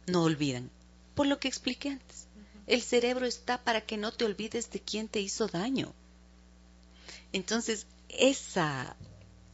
[0.06, 0.70] No olvidan,
[1.14, 2.26] por lo que expliqué antes.
[2.66, 5.92] El cerebro está para que no te olvides de quién te hizo daño.
[7.32, 8.96] Entonces, esa,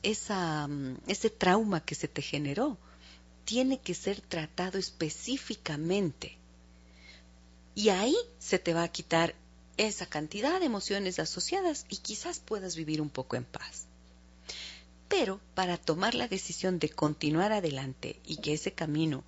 [0.03, 2.77] esa, mm, ese trauma que se te generó
[3.45, 6.37] tiene que ser tratado específicamente.
[7.75, 9.35] Y ahí se te va a quitar
[9.77, 13.87] esa cantidad de emociones asociadas y quizás puedas vivir un poco en paz.
[15.09, 19.25] Pero para tomar la decisión de continuar adelante y que ese camino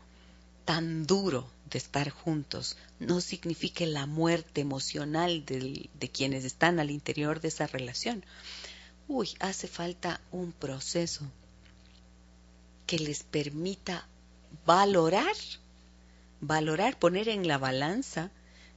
[0.64, 7.40] tan duro de estar juntos no signifique la muerte emocional de quienes están al interior
[7.40, 8.24] de esa relación,
[9.08, 11.24] uy, hace falta un proceso
[12.86, 14.06] que les permita
[14.66, 15.36] valorar,
[16.40, 18.30] valorar, poner en la balanza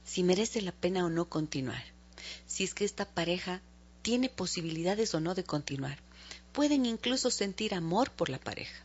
[0.04, 1.82] si merece la pena o no continuar,
[2.46, 3.60] si es que esta pareja
[4.02, 5.98] tiene posibilidades o no de continuar.
[6.52, 8.84] Pueden incluso sentir amor por la pareja,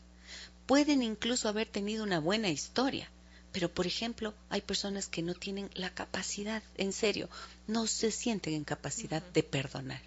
[0.66, 3.10] pueden incluso haber tenido una buena historia,
[3.52, 7.30] pero por ejemplo hay personas que no tienen la capacidad, en serio,
[7.68, 10.02] no se sienten en capacidad de perdonar.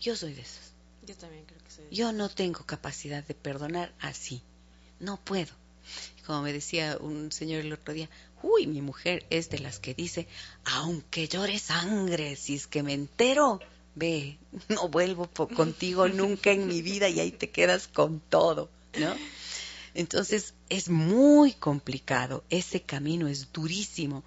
[0.00, 0.72] Yo soy de esas.
[1.06, 1.84] Yo también creo que soy.
[1.90, 4.42] Yo no tengo capacidad de perdonar así.
[5.00, 5.52] No puedo.
[6.26, 8.08] Como me decía un señor el otro día,
[8.42, 10.26] uy, mi mujer es de las que dice,
[10.64, 13.60] aunque llore sangre, si es que me entero,
[13.94, 19.14] ve, no vuelvo contigo nunca en mi vida y ahí te quedas con todo, ¿no?
[19.94, 24.24] Entonces es muy complicado, ese camino es durísimo.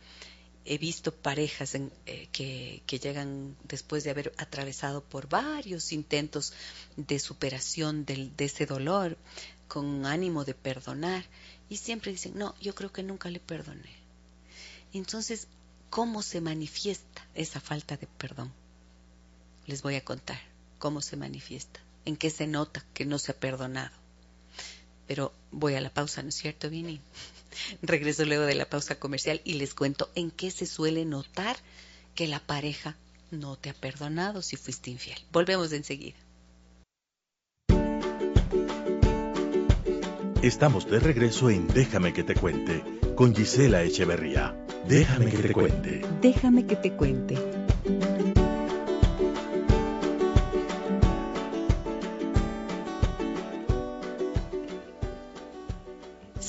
[0.66, 6.54] He visto parejas eh, que, que, llegan después de haber atravesado por varios intentos
[6.96, 9.18] de superación del, de ese dolor,
[9.68, 11.26] con ánimo de perdonar,
[11.70, 13.96] y siempre dicen, no, yo creo que nunca le perdoné.
[14.94, 15.48] Entonces,
[15.90, 18.52] ¿cómo se manifiesta esa falta de perdón?
[19.66, 20.40] Les voy a contar
[20.78, 23.99] cómo se manifiesta, en qué se nota que no se ha perdonado.
[25.10, 27.02] Pero voy a la pausa, ¿no es cierto, Vini?
[27.82, 31.58] Regreso luego de la pausa comercial y les cuento en qué se suele notar
[32.14, 32.96] que la pareja
[33.32, 35.18] no te ha perdonado si fuiste infiel.
[35.32, 36.16] Volvemos enseguida.
[40.44, 42.84] Estamos de regreso en Déjame que te cuente
[43.16, 44.56] con Gisela Echeverría.
[44.88, 46.02] Déjame que te cuente.
[46.22, 47.36] Déjame que te cuente.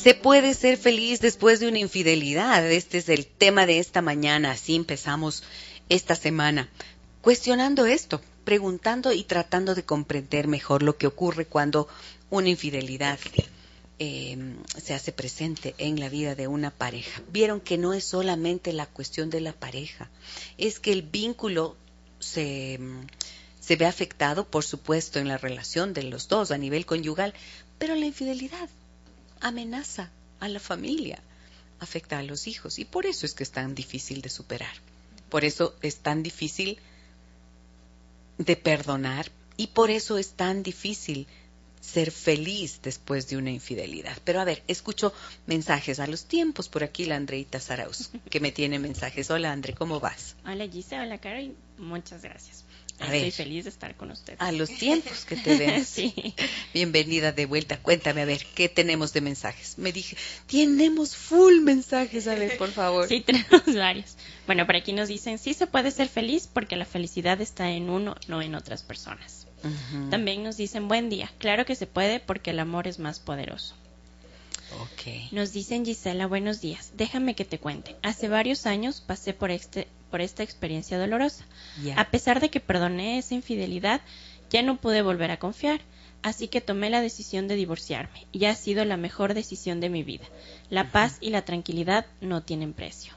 [0.02, 2.70] Se puede ser feliz después de una infidelidad.
[2.70, 4.52] Este es el tema de esta mañana.
[4.52, 5.42] Así empezamos
[5.88, 6.70] esta semana.
[7.20, 11.88] Cuestionando esto, preguntando y tratando de comprender mejor lo que ocurre cuando
[12.30, 13.18] una infidelidad
[14.02, 17.20] Em, se hace presente en la vida de una pareja.
[17.30, 20.08] Vieron que no es solamente la cuestión de la pareja,
[20.56, 21.76] es que el vínculo
[22.18, 23.06] se, em,
[23.60, 27.34] se ve afectado, por supuesto, en la relación de los dos a nivel conyugal,
[27.78, 28.70] pero la infidelidad
[29.40, 31.18] amenaza a la familia,
[31.79, 34.74] afecta a los hijos y por eso es que es tan difícil de superar.
[35.29, 36.79] Por eso es tan difícil
[38.38, 41.26] de perdonar y por eso es tan difícil
[41.81, 44.16] ser feliz después de una infidelidad.
[44.24, 45.12] Pero a ver, escucho
[45.46, 49.31] mensajes a los tiempos por aquí la Andreita Saraus, que me tiene mensajes.
[49.31, 50.37] Hola Andre, ¿cómo vas?
[50.44, 52.64] Hola Gise, hola Carol, muchas gracias.
[53.00, 54.40] Estoy feliz de estar con ustedes.
[54.40, 55.84] A los tiempos que te ven.
[55.86, 56.34] sí.
[56.74, 57.78] Bienvenida de vuelta.
[57.78, 59.78] Cuéntame, a ver, ¿qué tenemos de mensajes?
[59.78, 63.08] Me dije, tenemos full mensajes, a ver, por favor.
[63.08, 64.16] Sí, tenemos varios.
[64.46, 67.88] Bueno, por aquí nos dicen, sí se puede ser feliz porque la felicidad está en
[67.88, 69.46] uno, no en otras personas.
[70.10, 71.30] También nos dicen buen día.
[71.38, 73.74] Claro que se puede porque el amor es más poderoso.
[74.92, 75.28] Okay.
[75.32, 76.92] Nos dicen Gisela, buenos días.
[76.94, 77.96] Déjame que te cuente.
[78.02, 81.44] Hace varios años pasé por, este, por esta experiencia dolorosa.
[81.96, 84.00] A pesar de que perdoné esa infidelidad,
[84.50, 85.80] ya no pude volver a confiar.
[86.22, 90.02] Así que tomé la decisión de divorciarme y ha sido la mejor decisión de mi
[90.02, 90.26] vida.
[90.68, 93.14] La paz y la tranquilidad no tienen precio.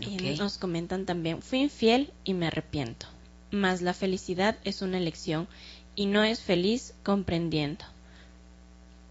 [0.00, 3.06] y nos comentan también, fui infiel y me arrepiento
[3.50, 5.48] mas la felicidad es una elección
[5.96, 7.84] y no es feliz comprendiendo.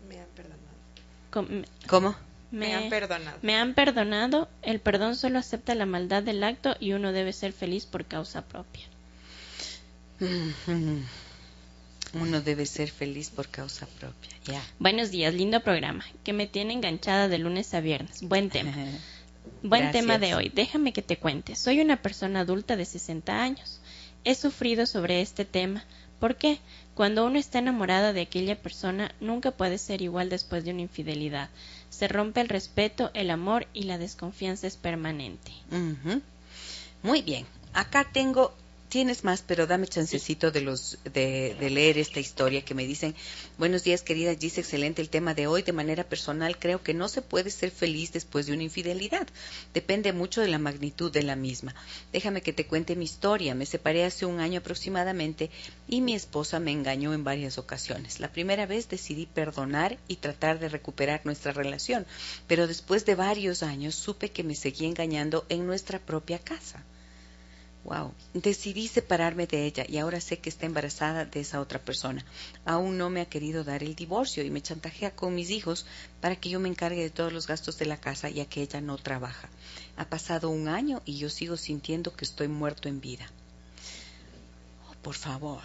[0.07, 1.63] Me han perdonado.
[1.87, 2.15] ¿Cómo?
[2.51, 3.37] Me, han perdonado.
[3.41, 4.49] Me han perdonado.
[4.61, 8.43] El perdón solo acepta la maldad del acto y uno debe ser feliz por causa
[8.43, 8.85] propia.
[12.13, 14.61] Uno debe ser feliz por causa propia.
[14.79, 18.23] Buenos días, lindo programa, que me tiene enganchada de lunes a viernes.
[18.23, 18.73] Buen tema.
[19.61, 20.49] Buen tema de hoy.
[20.49, 21.55] Déjame que te cuente.
[21.55, 23.79] Soy una persona adulta de 60 años.
[24.23, 25.85] He sufrido sobre este tema.
[26.19, 26.59] ¿Por qué?
[26.95, 31.49] Cuando uno está enamorado de aquella persona, nunca puede ser igual después de una infidelidad.
[31.99, 35.51] Se rompe el respeto, el amor y la desconfianza es permanente.
[37.03, 37.45] Muy bien.
[37.73, 38.53] Acá tengo
[38.89, 43.13] Tienes más, pero dame chancecito de los de, leer esta historia que me dicen.
[43.59, 45.61] Buenos días, querida Gis, excelente el tema de hoy.
[45.61, 49.27] De manera personal, creo que no se puede ser feliz después de una infidelidad.
[49.75, 51.75] Depende mucho de la magnitud de la misma.
[52.11, 53.53] Déjame que te cuente mi historia.
[53.53, 55.51] Me separé hace un año aproximadamente
[55.87, 58.19] y mi esposa me engañó en varias ocasiones.
[58.19, 62.07] La primera vez decidí perdonar y tratar de recuperar nuestra relación,
[62.47, 66.83] pero después de varios años supe que me seguía engañando en nuestra propia casa.
[67.85, 68.13] Wow.
[68.33, 72.25] Decidí separarme de ella y ahora sé que está embarazada de esa otra persona.
[72.65, 75.85] Aún no me ha querido dar el divorcio y me chantajea con mis hijos
[76.19, 78.81] para que yo me encargue de todos los gastos de la casa ya que ella
[78.81, 79.49] no trabaja.
[79.95, 83.25] Ha pasado un año y yo sigo sintiendo que estoy muerto en vida.
[84.89, 85.61] Oh, por favor.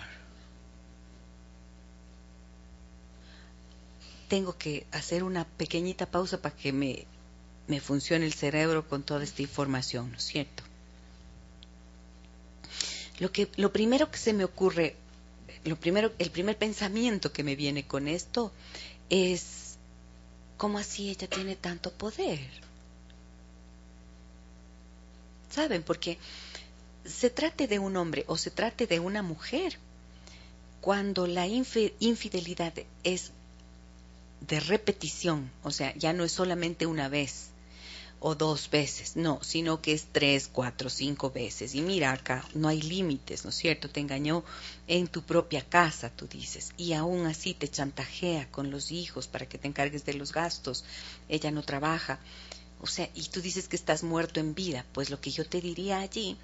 [4.29, 7.07] Tengo que hacer una pequeñita pausa para que me,
[7.66, 10.62] me funcione el cerebro con toda esta información, ¿no es cierto?
[13.18, 14.96] Lo, que, lo primero que se me ocurre,
[15.64, 18.53] lo primero, el primer pensamiento que me viene con esto
[19.09, 19.77] es,
[20.57, 22.40] ¿cómo así ella tiene tanto poder?
[25.50, 25.83] ¿Saben?
[25.83, 26.18] Porque
[27.05, 29.79] se trate de un hombre o se trate de una mujer,
[30.81, 32.74] cuando la infidelidad
[33.05, 33.31] es
[34.40, 37.48] de repetición, o sea, ya no es solamente una vez,
[38.27, 41.75] o dos veces, no, sino que es tres, cuatro, cinco veces.
[41.75, 43.91] Y mira acá, no hay límites, ¿no es cierto?
[43.91, 44.45] Te engañó
[44.87, 49.45] en tu propia casa, tú dices, y aún así te chantajea con los hijos para
[49.47, 50.87] que te encargues de los gastos.
[51.29, 52.19] Ella no trabaja.
[52.81, 54.87] O sea, y tú dices que estás muerto en vida.
[54.95, 56.39] Pues lo que yo te diría allí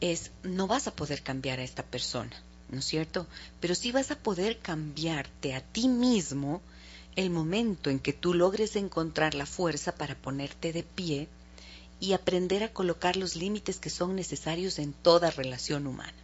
[0.00, 3.26] es, no vas a poder cambiar a esta persona, ¿no es cierto?
[3.58, 6.62] Pero sí vas a poder cambiarte a ti mismo
[7.14, 11.28] el momento en que tú logres encontrar la fuerza para ponerte de pie
[12.00, 16.14] y aprender a colocar los límites que son necesarios en toda relación humana.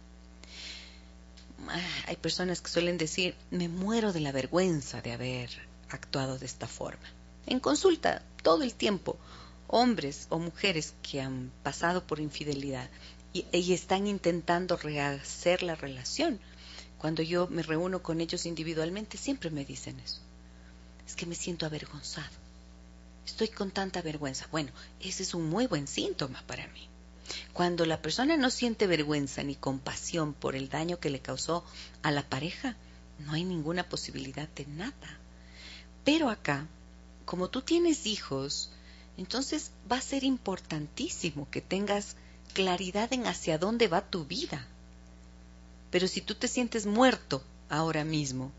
[2.07, 5.49] Hay personas que suelen decir, me muero de la vergüenza de haber
[5.89, 7.07] actuado de esta forma.
[7.45, 9.17] En consulta, todo el tiempo,
[9.67, 12.89] hombres o mujeres que han pasado por infidelidad
[13.31, 16.39] y, y están intentando rehacer la relación.
[16.97, 20.21] Cuando yo me reúno con ellos individualmente, siempre me dicen eso
[21.09, 22.29] es que me siento avergonzado.
[23.25, 24.45] Estoy con tanta vergüenza.
[24.51, 26.87] Bueno, ese es un muy buen síntoma para mí.
[27.51, 31.65] Cuando la persona no siente vergüenza ni compasión por el daño que le causó
[32.03, 32.75] a la pareja,
[33.25, 35.17] no hay ninguna posibilidad de nada.
[36.03, 36.67] Pero acá,
[37.25, 38.69] como tú tienes hijos,
[39.17, 42.17] entonces va a ser importantísimo que tengas
[42.53, 44.67] claridad en hacia dónde va tu vida.
[45.89, 48.51] Pero si tú te sientes muerto ahora mismo,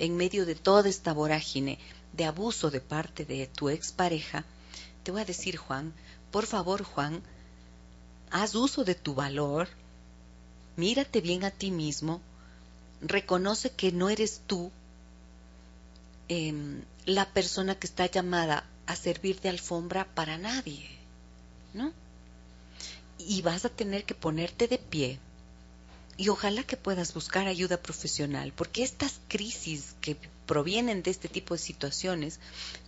[0.00, 1.78] en medio de toda esta vorágine
[2.14, 4.46] de abuso de parte de tu expareja,
[5.02, 5.92] te voy a decir, Juan,
[6.30, 7.22] por favor, Juan,
[8.30, 9.68] haz uso de tu valor,
[10.76, 12.22] mírate bien a ti mismo,
[13.02, 14.70] reconoce que no eres tú
[16.28, 20.88] em, la persona que está llamada a servir de alfombra para nadie,
[21.74, 21.92] ¿no?
[23.18, 25.18] Y vas a tener que ponerte de pie
[26.20, 31.54] y ojalá que puedas buscar ayuda profesional, porque estas crisis que provienen de este tipo
[31.54, 32.40] de situaciones,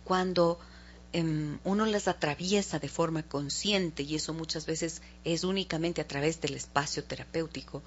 [0.03, 0.59] cuando
[1.13, 6.41] em, uno las atraviesa de forma consciente, y eso muchas veces es únicamente a través
[6.41, 7.81] del espacio terapéutico,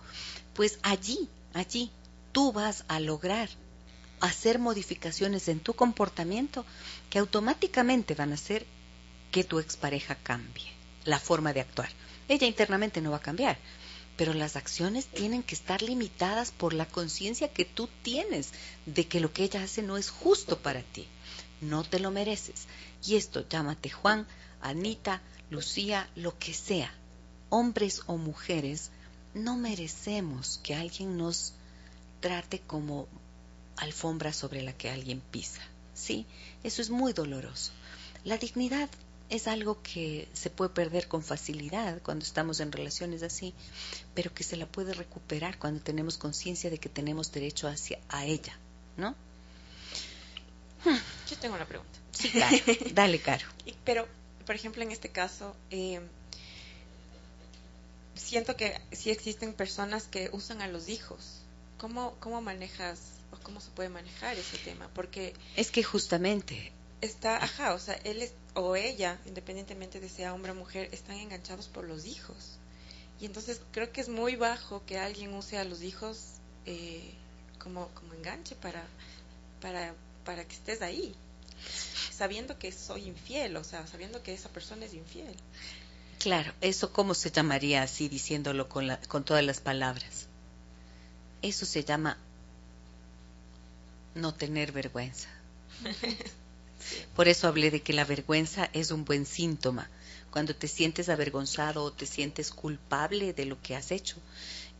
[0.52, 1.92] pues allí, allí
[2.32, 3.48] tú vas a lograr
[4.18, 6.66] hacer modificaciones en tu comportamiento
[7.08, 8.66] que automáticamente van a hacer
[9.30, 10.72] que tu expareja cambie
[11.04, 11.90] la forma de actuar.
[12.28, 13.56] Ella internamente no va a cambiar,
[14.16, 18.50] pero las acciones tienen que estar limitadas por la conciencia que tú tienes
[18.86, 21.06] de que lo que ella hace no es justo para ti.
[21.60, 22.66] No te lo mereces.
[23.04, 24.26] Y esto llámate Juan,
[24.60, 26.92] Anita, Lucía, lo que sea.
[27.50, 28.90] Hombres o mujeres,
[29.34, 31.52] no merecemos que alguien nos
[32.20, 33.06] trate como
[33.76, 35.60] alfombra sobre la que alguien pisa.
[35.94, 36.26] Sí,
[36.62, 37.72] eso es muy doloroso.
[38.24, 38.88] La dignidad
[39.28, 43.54] es algo que se puede perder con facilidad cuando estamos en relaciones así,
[44.14, 48.24] pero que se la puede recuperar cuando tenemos conciencia de que tenemos derecho hacia a
[48.24, 48.58] ella,
[48.96, 49.14] ¿no?
[51.28, 51.98] Yo tengo una pregunta.
[52.12, 52.32] Sí,
[52.92, 53.46] Dale, Caro.
[53.84, 54.06] Pero,
[54.46, 56.00] por ejemplo, en este caso, eh,
[58.14, 61.42] siento que sí existen personas que usan a los hijos
[61.78, 62.98] ¿cómo, cómo manejas
[63.32, 64.88] o cómo se puede manejar ese tema?
[64.94, 65.34] Porque...
[65.56, 66.72] Es que justamente...
[67.00, 71.68] Está, ajá, o sea, él o ella, independientemente de sea hombre o mujer, están enganchados
[71.68, 72.58] por los hijos.
[73.20, 76.18] Y entonces creo que es muy bajo que alguien use a los hijos
[76.64, 77.12] eh,
[77.58, 78.84] como, como enganche para,
[79.60, 79.94] para,
[80.24, 81.14] para que estés ahí,
[82.12, 85.36] sabiendo que soy infiel, o sea, sabiendo que esa persona es infiel.
[86.18, 90.26] Claro, eso cómo se llamaría así, diciéndolo con, la, con todas las palabras.
[91.42, 92.16] Eso se llama
[94.14, 95.28] no tener vergüenza.
[97.14, 99.90] Por eso hablé de que la vergüenza es un buen síntoma.
[100.30, 104.16] Cuando te sientes avergonzado o te sientes culpable de lo que has hecho,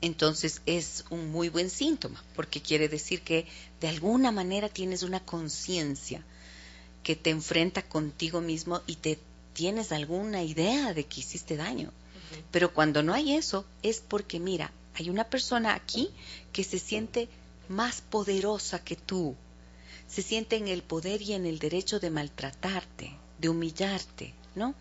[0.01, 3.47] entonces es un muy buen síntoma, porque quiere decir que
[3.81, 6.23] de alguna manera tienes una conciencia
[7.03, 9.19] que te enfrenta contigo mismo y te
[9.53, 11.93] tienes alguna idea de que hiciste daño.
[12.51, 16.11] Pero cuando no hay eso, es porque, mira, hay una persona aquí
[16.53, 17.29] que se siente
[17.69, 19.37] más poderosa que tú,
[20.09, 24.75] se siente en el poder y en el derecho de maltratarte, de humillarte, ¿no?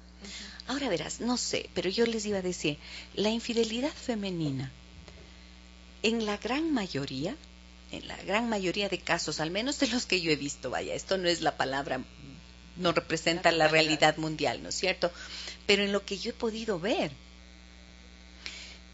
[0.67, 2.77] Ahora verás, no sé, pero yo les iba a decir,
[3.13, 4.71] la infidelidad femenina,
[6.03, 7.35] en la gran mayoría,
[7.91, 10.93] en la gran mayoría de casos, al menos de los que yo he visto, vaya,
[10.93, 12.03] esto no es la palabra
[12.77, 15.11] no representa la realidad mundial, ¿no es cierto?
[15.65, 17.11] Pero en lo que yo he podido ver,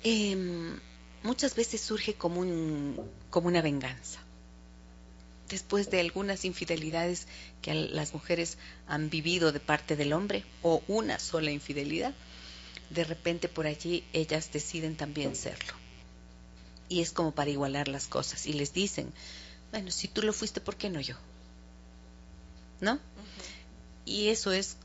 [0.04, 0.80] em,
[1.24, 4.21] muchas veces surge como, un, como una venganza.
[5.52, 7.28] Después de algunas infidelidades
[7.62, 12.14] que las mujeres han vivido de parte del hombre, o una sola infidelidad,
[12.90, 15.74] de repente por allí ellas deciden también serlo.
[16.88, 18.48] Y es como para igualar las cosas.
[18.48, 19.12] Y les dicen,
[19.72, 21.16] bueno, si tú lo fuiste, ¿por qué no yo?
[22.80, 22.98] ¿No?
[24.06, 24.78] Y eso es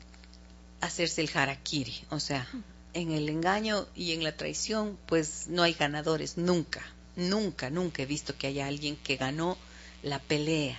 [0.81, 2.45] hacerse el harakiri, o sea,
[2.93, 6.81] en el engaño y en la traición, pues no hay ganadores, nunca,
[7.15, 9.57] nunca, nunca he visto que haya alguien que ganó
[10.03, 10.77] la pelea.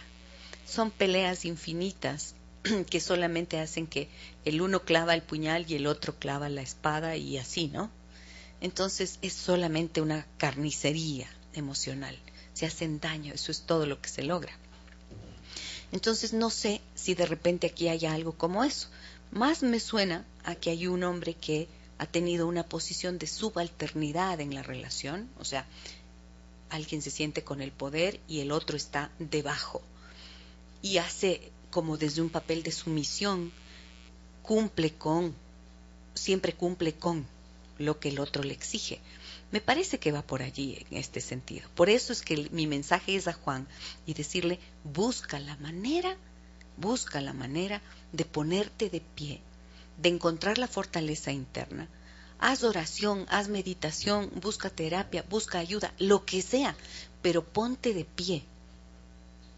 [0.67, 2.35] Son peleas infinitas
[2.91, 4.09] que solamente hacen que
[4.45, 7.91] el uno clava el puñal y el otro clava la espada y así, ¿no?
[8.61, 12.19] Entonces es solamente una carnicería emocional.
[12.55, 14.53] Se hacen daño, eso es todo lo que se logra.
[15.93, 18.89] Entonces no sé si de repente aquí hay algo como eso.
[19.31, 24.41] Más me suena a que hay un hombre que ha tenido una posición de subalternidad
[24.41, 25.67] en la relación, o sea,
[26.71, 29.83] alguien se siente con el poder y el otro está debajo
[30.83, 33.53] y hace como desde un papel de sumisión,
[34.43, 35.35] cumple con,
[36.15, 37.27] siempre cumple con
[37.79, 39.01] lo que el otro le exige.
[39.51, 41.69] Me parece que va por allí en este sentido.
[41.75, 43.67] Por eso es que mi mensaje es a Juan
[44.07, 46.17] y decirle, busca la manera,
[46.77, 47.81] busca la manera
[48.13, 49.41] de ponerte de pie,
[50.01, 51.89] de encontrar la fortaleza interna.
[52.39, 56.77] Haz oración, haz meditación, busca terapia, busca ayuda, lo que sea,
[57.21, 58.45] pero ponte de pie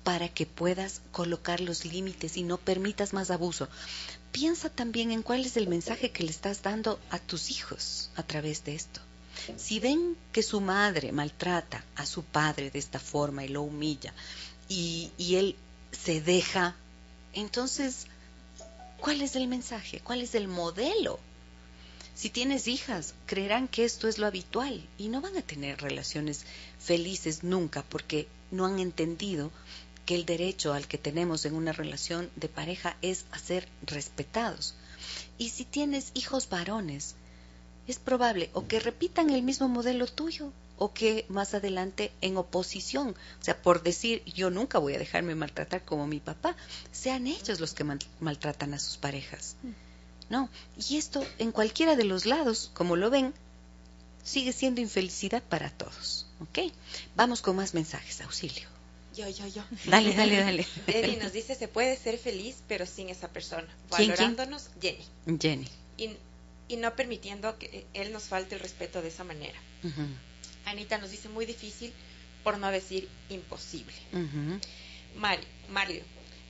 [0.03, 3.69] para que puedas colocar los límites y no permitas más abuso.
[4.33, 8.23] Piensa también en cuál es el mensaje que le estás dando a tus hijos a
[8.23, 9.01] través de esto.
[9.57, 14.13] Si ven que su madre maltrata a su padre de esta forma y lo humilla
[14.69, 15.57] y, él
[15.93, 16.77] se deja,
[17.33, 18.07] entonces,
[19.01, 20.01] ¿cuál es el mensaje?
[20.01, 21.19] ¿Cuál es el modelo?
[22.21, 26.45] Si tienes hijas, creerán que esto es lo habitual y no van a tener relaciones
[26.79, 29.51] felices nunca porque no han entendido
[30.05, 34.75] que el derecho al que tenemos en una relación de pareja es a ser respetados.
[35.39, 37.15] Y si tienes hijos varones,
[37.87, 43.17] es probable o que repitan el mismo modelo tuyo o que más adelante en oposición,
[43.41, 46.55] o sea, por decir yo nunca voy a dejarme maltratar como mi papá,
[46.93, 47.87] sean ellos los que
[48.21, 49.57] maltratan a sus parejas.
[50.31, 50.49] No,
[50.89, 53.35] y esto en cualquiera de los lados, como lo ven,
[54.23, 56.27] sigue siendo infelicidad para todos.
[56.41, 56.73] ¿Ok?
[57.17, 58.69] Vamos con más mensajes, auxilio.
[59.15, 59.63] Yo, yo, yo.
[59.85, 60.67] Dale, dale, dale.
[60.87, 63.69] Eddie nos dice, se puede ser feliz, pero sin esa persona.
[63.91, 65.05] Valorándonos, Jenny.
[65.39, 65.69] Jenny
[66.71, 69.59] y no permitiendo que él nos falte el respeto de esa manera.
[70.65, 71.93] Anita nos dice muy difícil,
[72.45, 73.93] por no decir imposible.
[75.69, 76.03] Mario,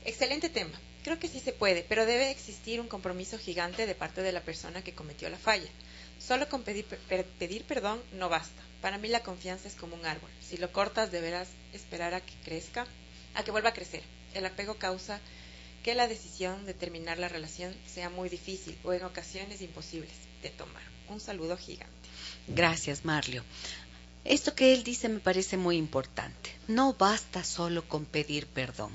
[0.05, 0.79] excelente tema.
[1.03, 4.43] Creo que sí se puede, pero debe existir un compromiso gigante de parte de la
[4.43, 5.71] persona que cometió la falla.
[6.19, 8.63] Solo con pedir, pedir perdón no basta.
[8.83, 10.31] Para mí la confianza es como un árbol.
[10.41, 12.87] Si lo cortas deberás esperar a que crezca,
[13.35, 14.03] a que vuelva a crecer.
[14.35, 15.21] El apego causa
[15.83, 20.51] que la decisión de terminar la relación sea muy difícil o en ocasiones imposibles de
[20.51, 20.83] tomar.
[21.09, 21.95] Un saludo gigante.
[22.49, 23.43] Gracias, Marlio.
[24.25, 26.55] Esto que él dice me parece muy importante.
[26.69, 28.93] No basta solo con pedir perdón.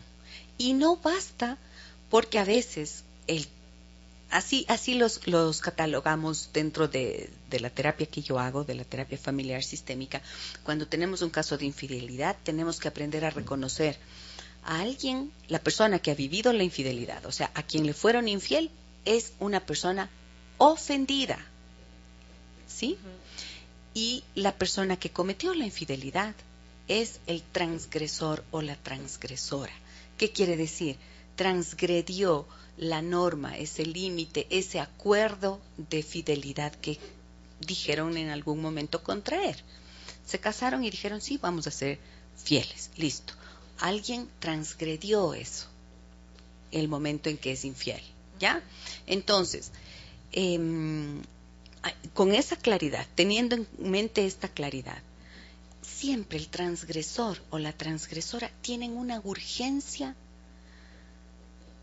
[0.58, 1.58] Y no basta
[2.10, 3.48] porque a veces el
[4.32, 8.84] Así, así los, los catalogamos dentro de, de, la terapia que yo hago, de la
[8.84, 10.22] terapia familiar sistémica.
[10.64, 13.98] Cuando tenemos un caso de infidelidad, tenemos que aprender a reconocer
[14.66, 18.28] a alguien, la persona que ha vivido la infidelidad, o sea, a quien le fueron
[18.28, 18.72] infiel,
[19.06, 20.10] es una persona
[20.58, 21.38] ofendida.
[22.68, 22.98] ¿Sí?
[23.94, 26.34] Y la persona que cometió la infidelidad
[26.88, 29.72] es el transgresor o la transgresora.
[30.18, 30.98] ¿Qué quiere decir?
[31.36, 37.00] Transgredió la norma, ese límite, ese acuerdo de fidelidad que
[37.60, 39.64] dijeron en algún momento contraer.
[40.26, 42.00] Se casaron y dijeron, sí, vamos a ser
[42.36, 43.34] fieles, listo.
[43.80, 45.68] Alguien transgredió eso,
[46.72, 48.02] el momento en que es infiel,
[48.40, 48.62] ¿ya?
[49.06, 49.72] Entonces,
[50.32, 51.22] em,
[52.14, 55.02] con esa claridad, teniendo en mente esta claridad,
[55.82, 60.16] siempre el transgresor o la transgresora tienen una urgencia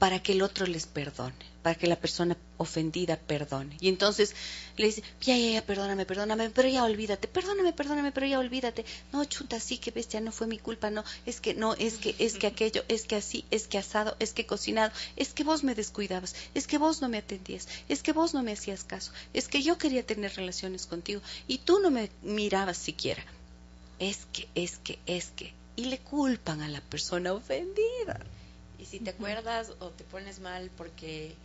[0.02, 1.32] para que el otro les perdone,
[1.62, 3.76] para que la persona ofendida perdone.
[3.78, 4.34] Y entonces
[4.76, 8.84] le dice, ya, ya, ya, perdóname, perdóname, pero ya olvídate, perdóname, perdóname, pero ya olvídate.
[9.12, 12.16] No, chuta, sí, que bestia, no fue mi culpa, no, es que no, es que,
[12.18, 15.62] es que aquello, es que así, es que asado, es que cocinado, es que vos
[15.62, 19.12] me descuidabas, es que vos no me atendías, es que vos no me hacías caso,
[19.32, 23.24] es que yo quería tener relaciones contigo y tú no me mirabas siquiera.
[24.00, 25.54] Es que, es que, es que.
[25.76, 28.18] Y le culpan a la persona ofendida.
[28.82, 31.36] Y si te acuerdas o te pones mal porque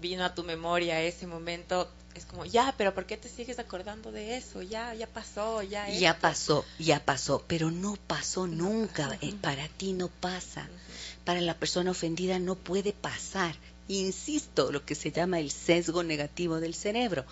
[0.00, 4.10] vino a tu memoria ese momento, es como, ya, pero ¿por qué te sigues acordando
[4.10, 4.62] de eso?
[4.62, 5.88] Ya, ya pasó, ya.
[5.88, 9.16] Ya pasó, ya pasó, pero no pasó nunca.
[9.20, 10.68] Eh, para ti no pasa.
[11.24, 13.54] Para la persona ofendida no puede pasar.
[13.86, 17.24] Insisto, lo que se llama el sesgo negativo del cerebro.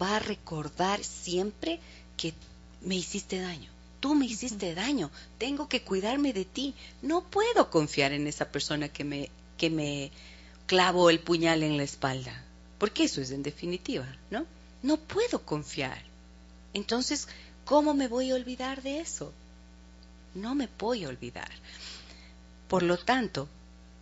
[0.00, 1.78] Va a recordar siempre
[2.16, 2.34] que
[2.80, 3.71] me hiciste daño
[4.02, 8.88] tú me hiciste daño, tengo que cuidarme de ti, no puedo confiar en esa persona
[8.88, 10.10] que me, que me
[10.66, 12.44] clavó el puñal en la espalda,
[12.78, 14.44] porque eso es en definitiva, ¿no?
[14.82, 16.02] No puedo confiar.
[16.74, 17.28] Entonces,
[17.64, 19.32] ¿cómo me voy a olvidar de eso?
[20.34, 21.52] No me voy a olvidar.
[22.66, 23.48] Por lo tanto,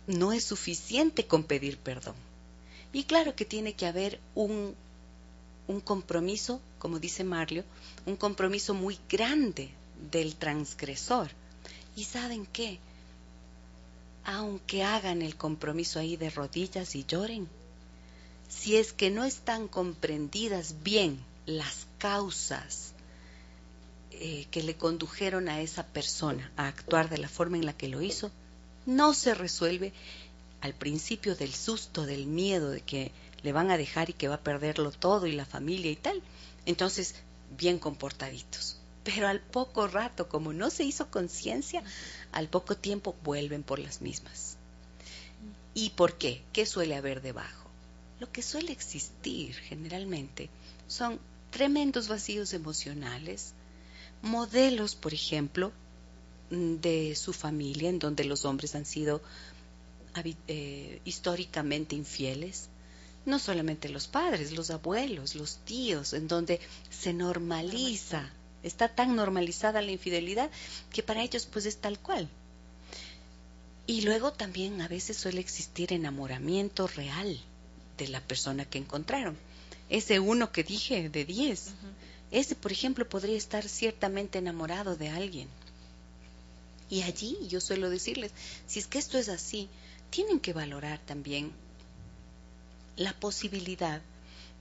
[0.07, 2.15] no es suficiente con pedir perdón.
[2.91, 4.73] Y claro que tiene que haber un,
[5.67, 7.63] un compromiso, como dice Marlio,
[8.07, 9.69] un compromiso muy grande
[10.09, 11.29] del transgresor.
[11.95, 12.79] ¿Y saben qué?
[14.23, 17.47] Aunque hagan el compromiso ahí de rodillas y lloren,
[18.49, 22.93] si es que no están comprendidas bien las causas
[24.11, 27.87] eh, que le condujeron a esa persona a actuar de la forma en la que
[27.87, 28.31] lo hizo,
[28.85, 29.93] no se resuelve
[30.61, 34.35] al principio del susto, del miedo de que le van a dejar y que va
[34.35, 36.21] a perderlo todo y la familia y tal.
[36.65, 37.15] Entonces,
[37.57, 41.83] bien comportaditos pero al poco rato, como no se hizo conciencia,
[42.31, 44.57] al poco tiempo vuelven por las mismas.
[45.73, 46.43] ¿Y por qué?
[46.53, 47.69] ¿Qué suele haber debajo?
[48.19, 50.49] Lo que suele existir generalmente
[50.87, 53.53] son tremendos vacíos emocionales,
[54.21, 55.71] modelos, por ejemplo,
[56.49, 59.21] de su familia en donde los hombres han sido
[60.47, 62.67] eh, históricamente infieles,
[63.25, 68.29] no solamente los padres, los abuelos, los tíos, en donde se normaliza
[68.63, 70.49] Está tan normalizada la infidelidad
[70.91, 72.29] que para ellos pues es tal cual.
[73.87, 77.39] Y luego también a veces suele existir enamoramiento real
[77.97, 79.37] de la persona que encontraron.
[79.89, 81.71] Ese uno que dije de diez,
[82.31, 85.47] ese por ejemplo podría estar ciertamente enamorado de alguien.
[86.89, 88.31] Y allí yo suelo decirles,
[88.67, 89.69] si es que esto es así,
[90.09, 91.51] tienen que valorar también
[92.97, 94.01] la posibilidad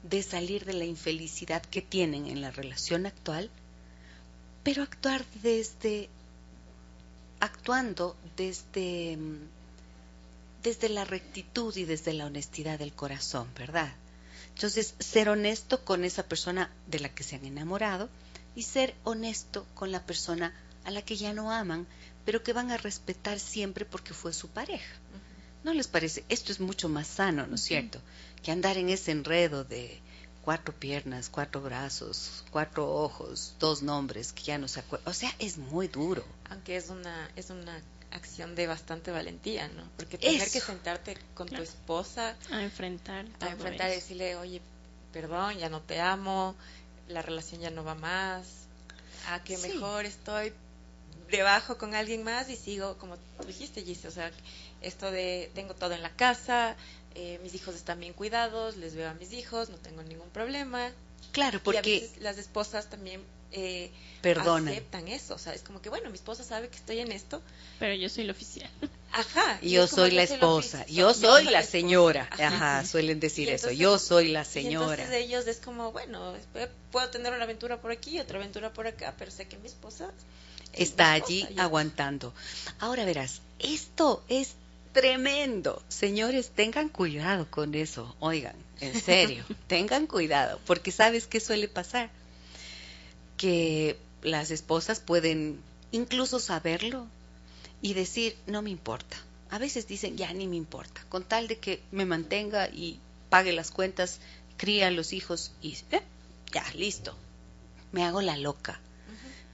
[0.03, 3.51] de salir de la infelicidad que tienen en la relación actual
[4.62, 6.08] pero actuar desde,
[7.40, 9.18] actuando desde,
[10.62, 13.92] desde la rectitud y desde la honestidad del corazón, ¿verdad?
[14.54, 18.11] Entonces, ser honesto con esa persona de la que se han enamorado
[18.54, 20.52] y ser honesto con la persona
[20.84, 21.86] a la que ya no aman,
[22.24, 24.94] pero que van a respetar siempre porque fue su pareja.
[25.64, 26.24] ¿No les parece?
[26.28, 28.00] Esto es mucho más sano, ¿no es cierto?
[28.42, 30.00] Que andar en ese enredo de
[30.45, 35.09] cuatro piernas, cuatro brazos, cuatro ojos, dos nombres que ya no se acuerdan.
[35.11, 36.24] O sea, es muy duro.
[36.51, 37.80] Aunque es una, es una
[38.11, 39.88] acción de bastante valentía, ¿no?
[39.97, 44.61] Porque tener que sentarte con tu esposa a enfrentar, a enfrentar y decirle, oye,
[45.12, 46.55] perdón, ya no te amo,
[47.09, 48.47] la relación ya no va más,
[49.28, 50.53] a que mejor estoy
[51.30, 54.30] debajo con alguien más y sigo, como tú dijiste, Gise, o sea,
[54.82, 56.76] esto de tengo todo en la casa,
[57.14, 60.92] eh, mis hijos están bien cuidados, les veo a mis hijos, no tengo ningún problema.
[61.32, 63.90] Claro, porque las esposas también eh,
[64.20, 64.68] Perdonan.
[64.68, 67.42] aceptan eso, o sea, es como que bueno, mi esposa sabe que estoy en esto,
[67.78, 68.70] pero yo soy el oficial.
[69.12, 69.61] Ajá.
[69.61, 72.28] Yo soy la esposa, yo soy la señora.
[72.32, 75.02] Ajá, suelen decir eso, yo soy la señora.
[75.02, 76.34] entonces ellos es como, bueno,
[76.92, 80.12] puedo tener una aventura por aquí, otra aventura por acá, pero sé que mi esposa
[80.72, 82.32] está allí aguantando.
[82.78, 84.54] Ahora verás, esto es
[84.93, 85.82] tremendo.
[85.88, 88.14] Señores, tengan cuidado con eso.
[88.20, 92.11] Oigan, en serio, tengan cuidado, porque sabes qué suele pasar.
[93.36, 95.61] Que las esposas pueden
[95.93, 97.07] incluso saberlo
[97.82, 99.16] y decir, no me importa.
[99.51, 103.53] A veces dicen, ya ni me importa, con tal de que me mantenga y pague
[103.53, 104.20] las cuentas,
[104.57, 106.03] cría a los hijos y eh,
[106.53, 107.16] ya, listo.
[107.91, 108.80] Me hago la loca,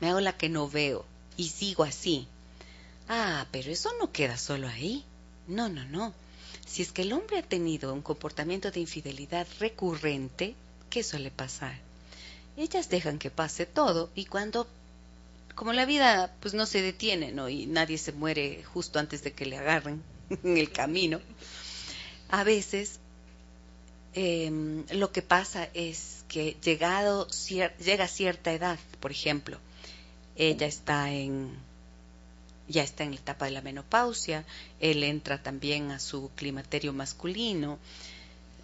[0.01, 1.07] me hago la que no veo
[1.37, 2.28] y sigo así.
[3.09, 5.05] Ah, pero eso no queda solo ahí.
[5.47, 6.12] No, no, no.
[6.66, 10.55] Si es que el hombre ha tenido un comportamiento de infidelidad recurrente,
[10.90, 11.78] ¿qué suele pasar?
[12.57, 14.66] Ellas dejan que pase todo y cuando
[15.55, 17.49] como la vida pues no se detiene, ¿no?
[17.49, 21.20] Y nadie se muere justo antes de que le agarren en el camino.
[22.28, 22.99] A veces
[24.14, 29.59] em, lo que pasa es que llegado llega a cierta edad, por ejemplo,
[30.36, 31.57] ella está en
[32.69, 34.45] ya está en la etapa de la menopausia,
[34.81, 37.79] él entra también a su climaterio masculino,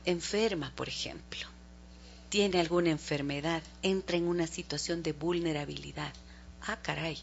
[0.05, 1.47] enferma, por ejemplo,
[2.29, 6.13] tiene alguna enfermedad, entra en una situación de vulnerabilidad
[6.67, 7.19] ah, caray.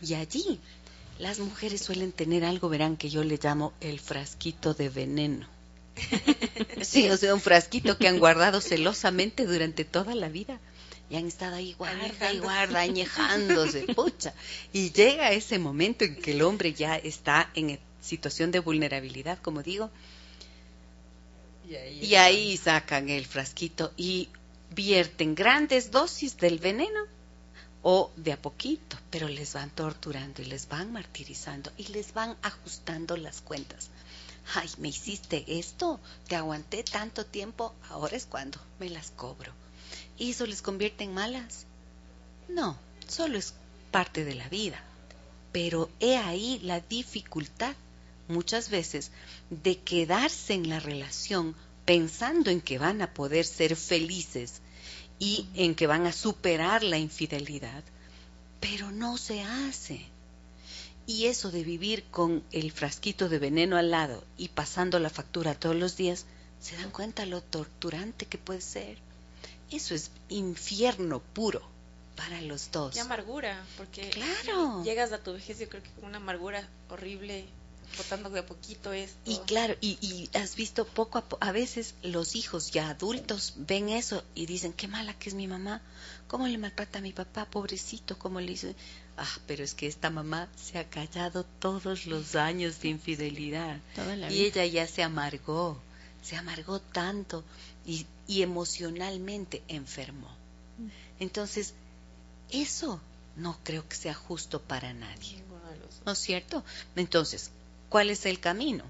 [0.00, 0.60] Y allí
[1.18, 5.46] las mujeres suelen tener algo, verán, que yo le llamo el frasquito de veneno.
[6.82, 10.58] Sí, o sea, un frasquito que han guardado celosamente durante toda la vida.
[11.12, 14.32] Y han estado ahí guarda y guarda, añejándose, pucha.
[14.72, 19.62] Y llega ese momento en que el hombre ya está en situación de vulnerabilidad, como
[19.62, 19.90] digo.
[21.68, 24.30] y ahí sacan el frasquito y
[24.70, 27.02] vierten grandes dosis del veneno
[27.82, 32.38] o de a poquito, pero les van torturando y les van martirizando y les van
[32.40, 33.90] ajustando las cuentas.
[34.54, 39.52] Ay, me hiciste esto, te aguanté tanto tiempo, ahora es cuando me las cobro.
[40.22, 41.66] ¿Y eso les convierte en malas?
[42.48, 43.54] No, solo es
[43.90, 44.80] parte de la vida.
[45.50, 47.74] Pero he ahí la dificultad
[48.28, 49.10] muchas veces
[49.50, 54.60] de quedarse en la relación pensando en que van a poder ser felices
[55.18, 57.82] y en que van a superar la infidelidad,
[58.60, 60.06] pero no se hace.
[61.04, 65.58] Y eso de vivir con el frasquito de veneno al lado y pasando la factura
[65.58, 66.26] todos los días,
[66.60, 68.98] ¿se dan cuenta lo torturante que puede ser?
[69.72, 71.62] Eso es infierno puro
[72.16, 72.94] para los dos.
[72.96, 74.10] Y amargura, porque
[74.84, 77.46] llegas a tu vejez yo creo que con una amargura horrible
[77.96, 79.18] botando de a poquito esto.
[79.24, 83.88] Y claro, y, has visto poco a poco, a veces los hijos ya adultos ven
[83.88, 85.82] eso y dicen, qué mala que es mi mamá,
[86.26, 88.74] cómo le maltrata a mi papá, pobrecito, cómo le dice,
[89.16, 93.78] ah, pero es que esta mamá se ha callado todos los años de infidelidad.
[94.30, 95.78] y ella ya se amargó,
[96.22, 97.44] se amargó tanto
[97.84, 100.28] y, y emocionalmente enfermó.
[100.78, 100.88] Mm.
[101.20, 101.74] Entonces,
[102.50, 103.00] eso
[103.36, 105.42] no creo que sea justo para nadie.
[106.04, 106.64] ¿No es cierto?
[106.96, 107.50] Entonces,
[107.92, 108.84] ¿Cuál es el camino?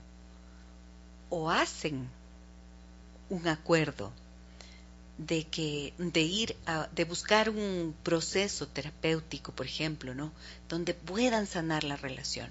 [1.28, 2.08] O hacen
[3.30, 4.12] un acuerdo
[5.18, 10.30] de que de ir a de buscar un proceso terapéutico, por ejemplo, ¿no?
[10.68, 12.48] Donde puedan sanar la relación.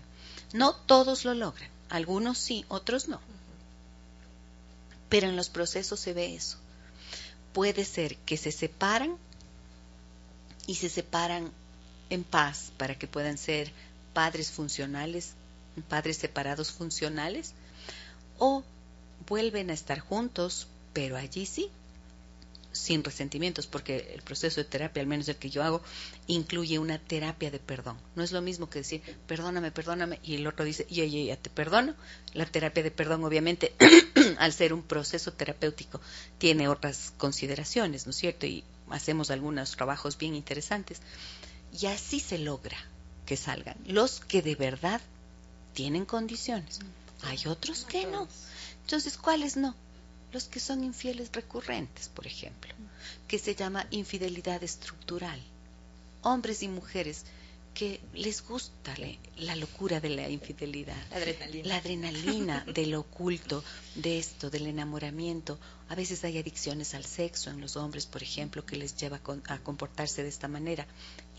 [0.51, 3.21] No todos lo logran, algunos sí, otros no.
[5.11, 6.57] Pero en los procesos se ve eso.
[7.53, 9.15] Puede ser que se separan
[10.65, 11.51] y se separan
[12.09, 13.71] en paz para que puedan ser
[14.13, 15.35] padres funcionales
[15.87, 17.53] padres separados funcionales,
[18.37, 18.63] o
[19.27, 21.69] vuelven a estar juntos, pero allí sí,
[22.71, 25.81] sin resentimientos, porque el proceso de terapia, al menos el que yo hago,
[26.27, 27.97] incluye una terapia de perdón.
[28.15, 31.37] No es lo mismo que decir, perdóname, perdóname, y el otro dice, ya, ya, ya
[31.37, 31.95] te perdono.
[32.33, 33.73] La terapia de perdón, obviamente,
[34.37, 35.99] al ser un proceso terapéutico,
[36.37, 38.45] tiene otras consideraciones, ¿no es cierto?
[38.45, 41.01] Y hacemos algunos trabajos bien interesantes.
[41.79, 42.77] Y así se logra
[43.25, 45.01] que salgan los que de verdad
[45.73, 46.79] tienen condiciones.
[46.79, 47.25] Mm.
[47.25, 48.27] Hay otros que no.
[48.81, 49.75] Entonces, ¿cuáles no?
[50.31, 52.73] Los que son infieles recurrentes, por ejemplo,
[53.27, 55.39] que se llama infidelidad estructural.
[56.23, 57.25] Hombres y mujeres
[57.73, 58.93] que les gusta
[59.37, 63.63] la locura de la infidelidad, la adrenalina, la adrenalina del oculto,
[63.95, 65.57] de esto, del enamoramiento.
[65.89, 69.59] A veces hay adicciones al sexo en los hombres, por ejemplo, que les lleva a
[69.59, 70.85] comportarse de esta manera.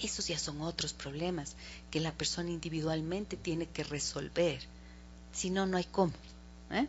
[0.00, 1.54] Esos ya son otros problemas
[1.90, 4.60] que la persona individualmente tiene que resolver.
[5.32, 6.12] Si no, no hay cómo.
[6.70, 6.86] ¿eh?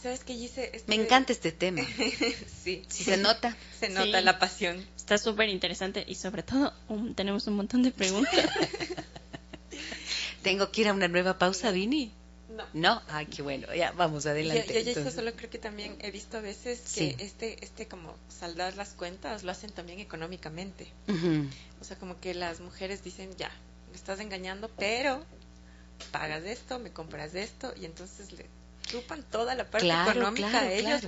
[0.00, 1.82] Sabes que hice Me encanta este tema.
[2.64, 2.84] sí.
[2.88, 3.56] ¿Se nota?
[3.78, 4.84] Se nota la pasión.
[4.96, 6.72] Está súper interesante y sobre todo
[7.14, 8.34] tenemos un montón de preguntas.
[10.42, 12.12] Tengo que ir a una nueva pausa, Vini.
[12.48, 12.64] No.
[12.72, 14.84] No, ay, qué bueno, ya vamos adelante.
[14.84, 18.76] Yo, yo, solo creo que también he visto a veces que este, este como saldar
[18.76, 20.86] las cuentas lo hacen también económicamente.
[21.80, 23.50] O sea, como que las mujeres dicen, ya,
[23.90, 25.22] me estás engañando, pero
[26.12, 28.46] pagas esto, me compras esto, y entonces le
[28.86, 31.02] chupan toda la parte económica a ellos.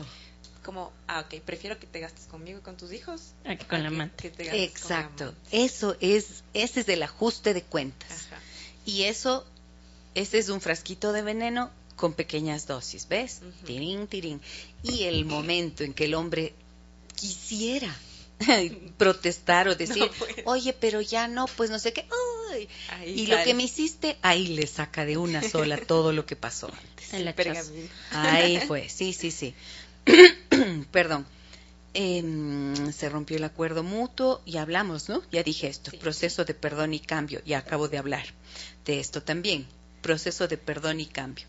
[0.62, 3.33] Como, ah, ok, prefiero que te gastes conmigo y con tus hijos.
[3.45, 4.33] que con la amante.
[4.64, 5.35] Exacto.
[5.51, 8.26] Eso es, ese es el ajuste de cuentas.
[8.85, 9.47] Y eso,
[10.14, 13.41] ese es un frasquito de veneno con pequeñas dosis, ¿ves?
[13.64, 14.41] Tirín, tirín.
[14.83, 16.55] Y el momento en que el hombre
[17.14, 17.95] quisiera
[18.99, 20.37] protestar o decir, pues.
[20.45, 22.07] oye, pero ya no, pues no sé qué,
[23.05, 26.70] y lo que me hiciste, ahí le saca de una sola todo lo que pasó
[28.11, 29.54] ahí fue, sí, sí, sí.
[30.90, 31.26] Perdón.
[31.94, 35.22] Em, se rompió el acuerdo mutuo y hablamos, ¿no?
[35.32, 38.26] Ya dije esto, proceso de perdón y cambio, y acabo de hablar
[38.84, 39.66] de esto también,
[40.02, 41.46] proceso de perdón y cambio,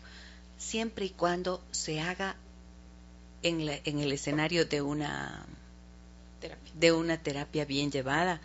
[0.58, 2.36] siempre y cuando se haga
[3.42, 5.46] en, en el escenario de una
[6.74, 8.40] de una terapia bien llevada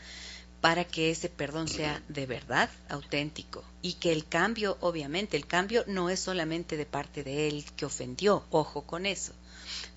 [0.66, 5.84] para que ese perdón sea de verdad auténtico y que el cambio, obviamente, el cambio
[5.86, 9.34] no es solamente de parte de él que ofendió, ojo con eso,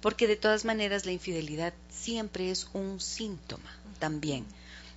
[0.03, 4.45] porque de todas maneras la infidelidad siempre es un síntoma también,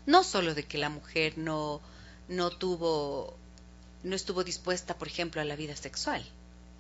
[0.06, 1.80] no solo de que la mujer no
[2.28, 3.38] no tuvo
[4.04, 6.22] no estuvo dispuesta, por ejemplo, a la vida sexual,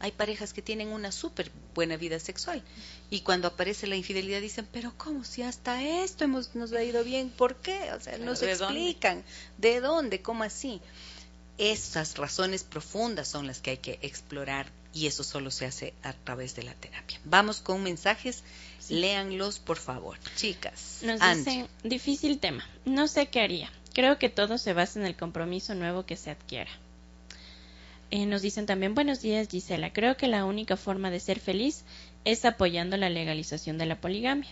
[0.01, 2.63] hay parejas que tienen una súper buena vida sexual
[3.09, 7.03] y cuando aparece la infidelidad dicen, pero ¿cómo si hasta esto hemos, nos ha ido
[7.03, 7.29] bien?
[7.29, 7.91] ¿Por qué?
[7.93, 9.23] O sea, no se explican.
[9.57, 10.21] ¿De dónde?
[10.21, 10.81] ¿Cómo así?
[11.57, 16.13] Esas razones profundas son las que hay que explorar y eso solo se hace a
[16.13, 17.19] través de la terapia.
[17.23, 18.43] Vamos con mensajes,
[18.89, 20.17] léanlos por favor.
[20.35, 20.99] Chicas.
[21.03, 23.71] Nos dicen, difícil tema, no sé qué haría.
[23.93, 26.71] Creo que todo se basa en el compromiso nuevo que se adquiera.
[28.11, 29.93] Eh, nos dicen también buenos días Gisela.
[29.93, 31.85] Creo que la única forma de ser feliz
[32.25, 34.49] es apoyando la legalización de la poligamia.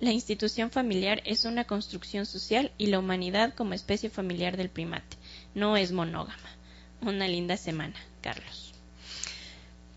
[0.00, 5.18] La institución familiar es una construcción social y la humanidad como especie familiar del primate
[5.54, 6.56] no es monógama.
[7.02, 8.72] Una linda semana, Carlos.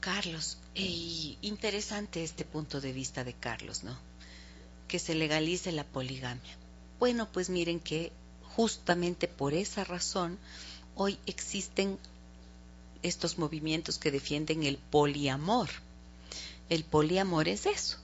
[0.02, 3.98] Carlos, interesante este punto de vista de Carlos, ¿no?
[4.90, 6.58] Que se legalice la poligamia.
[7.00, 8.12] Bueno, pues miren que
[8.44, 10.38] justamente por esa razón
[10.96, 11.98] hoy existen
[13.06, 15.70] estos movimientos que defienden el poliamor.
[16.70, 17.98] El poliamor es eso,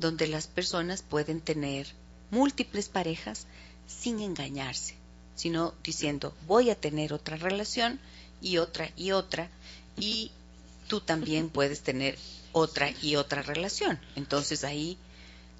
[0.00, 1.86] donde las personas pueden tener
[2.30, 3.46] múltiples parejas
[3.86, 4.94] sin engañarse,
[5.36, 8.00] sino diciendo voy a tener otra relación
[8.40, 9.48] y otra y otra
[9.96, 10.32] y
[10.88, 12.18] tú también puedes tener
[12.52, 14.00] otra y otra relación.
[14.16, 14.98] Entonces ahí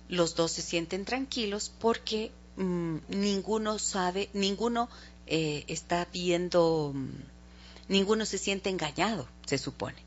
[0.09, 4.89] los dos se sienten tranquilos porque mm, ninguno sabe, ninguno
[5.27, 7.34] eh, está viendo mm,
[7.89, 10.03] ninguno se siente engañado, se supone.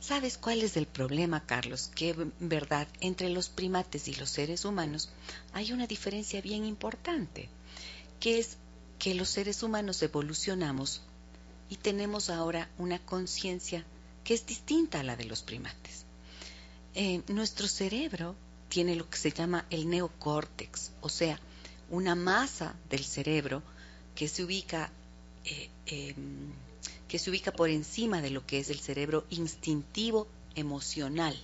[0.00, 1.88] ¿Sabes cuál es el problema, Carlos?
[1.94, 5.10] Que en verdad entre los primates y los seres humanos
[5.52, 7.48] hay una diferencia bien importante,
[8.18, 8.56] que es
[8.98, 11.02] que los seres humanos evolucionamos
[11.68, 13.84] y tenemos ahora una conciencia
[14.24, 16.04] que es distinta a la de los primates.
[16.94, 18.34] Eh, nuestro cerebro
[18.68, 21.38] tiene lo que se llama el neocórtex, o sea,
[21.90, 23.62] una masa del cerebro
[24.14, 24.90] que se ubica
[25.44, 26.14] eh,
[27.08, 31.38] que se ubica por encima de lo que es el cerebro instintivo emocional.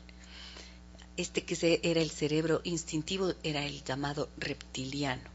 [1.17, 5.29] Este que era el cerebro instintivo era el llamado reptiliano.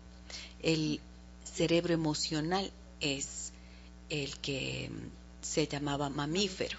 [0.61, 1.01] El
[1.43, 3.51] cerebro emocional es
[4.09, 6.77] el que mm, se llamaba mamífero.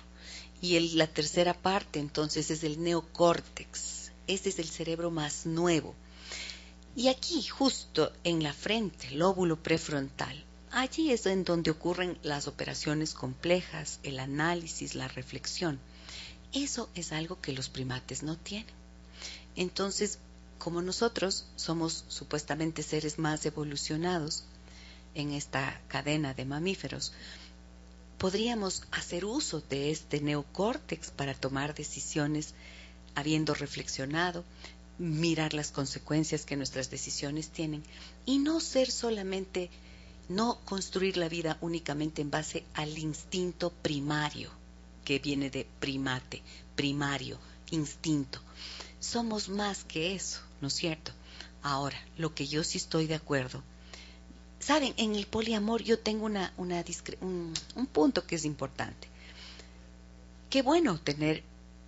[0.60, 4.10] Y la tercera parte entonces es el neocórtex.
[4.26, 5.94] Este es el cerebro más nuevo.
[6.96, 10.44] Y aquí, justo en la frente, lóbulo prefrontal,
[10.76, 15.78] Allí es en donde ocurren las operaciones complejas, el análisis, la reflexión.
[16.52, 18.74] Eso es algo que los primates no tienen.
[19.54, 20.18] Entonces,
[20.58, 24.42] como nosotros somos supuestamente seres más evolucionados
[25.14, 27.12] en esta cadena de mamíferos,
[28.18, 32.52] podríamos hacer uso de este neocórtex para tomar decisiones
[33.14, 34.42] habiendo reflexionado,
[34.98, 37.84] mirar las consecuencias que nuestras decisiones tienen
[38.26, 39.70] y no ser solamente
[40.28, 44.50] no construir la vida únicamente en base al instinto primario,
[45.04, 46.42] que viene de primate,
[46.76, 47.38] primario,
[47.70, 48.40] instinto.
[49.00, 51.12] Somos más que eso, ¿no es cierto?
[51.62, 53.62] Ahora, lo que yo sí estoy de acuerdo,
[54.60, 56.84] saben, en el poliamor yo tengo una, una
[57.20, 59.08] un, un punto que es importante.
[60.48, 61.42] Qué bueno tener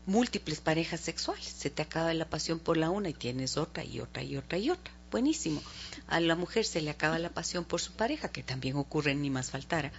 [0.06, 1.46] múltiples parejas sexuales.
[1.46, 4.58] Se te acaba la pasión por la una y tienes otra y otra y otra
[4.58, 5.62] y otra buenísimo.
[6.08, 9.30] A la mujer se le acaba la pasión por su pareja, que también ocurre ni
[9.30, 9.90] más faltara,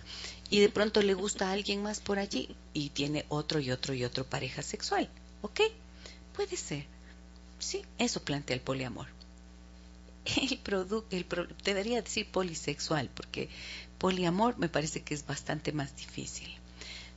[0.51, 3.95] y de pronto le gusta a alguien más por allí y tiene otro y otro
[3.95, 5.09] y otro pareja sexual.
[5.41, 5.61] ¿Ok?
[6.35, 6.85] Puede ser.
[7.57, 9.07] Sí, eso plantea el poliamor.
[10.35, 11.25] El producto, el
[11.63, 13.49] debería decir polisexual, porque
[13.97, 16.49] poliamor me parece que es bastante más difícil.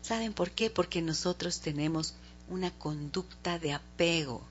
[0.00, 0.70] ¿Saben por qué?
[0.70, 2.14] Porque nosotros tenemos
[2.48, 4.42] una conducta de apego.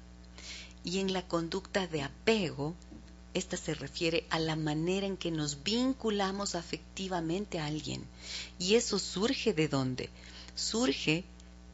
[0.83, 2.75] Y en la conducta de apego,
[3.33, 8.03] esta se refiere a la manera en que nos vinculamos afectivamente a alguien.
[8.57, 10.09] Y eso surge de dónde?
[10.55, 11.23] Surge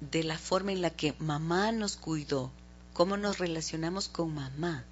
[0.01, 2.51] de la forma en la que mamá nos cuidó,
[2.93, 4.83] cómo nos relacionamos con mamá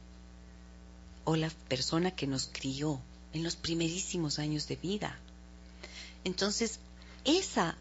[1.25, 2.99] o la persona que nos crió
[3.33, 5.17] en los primerísimos años de vida.
[6.23, 6.79] Entonces,
[7.25, 7.75] esa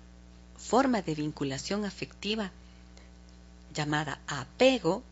[0.56, 2.50] forma de vinculación afectiva
[3.74, 5.02] llamada apego,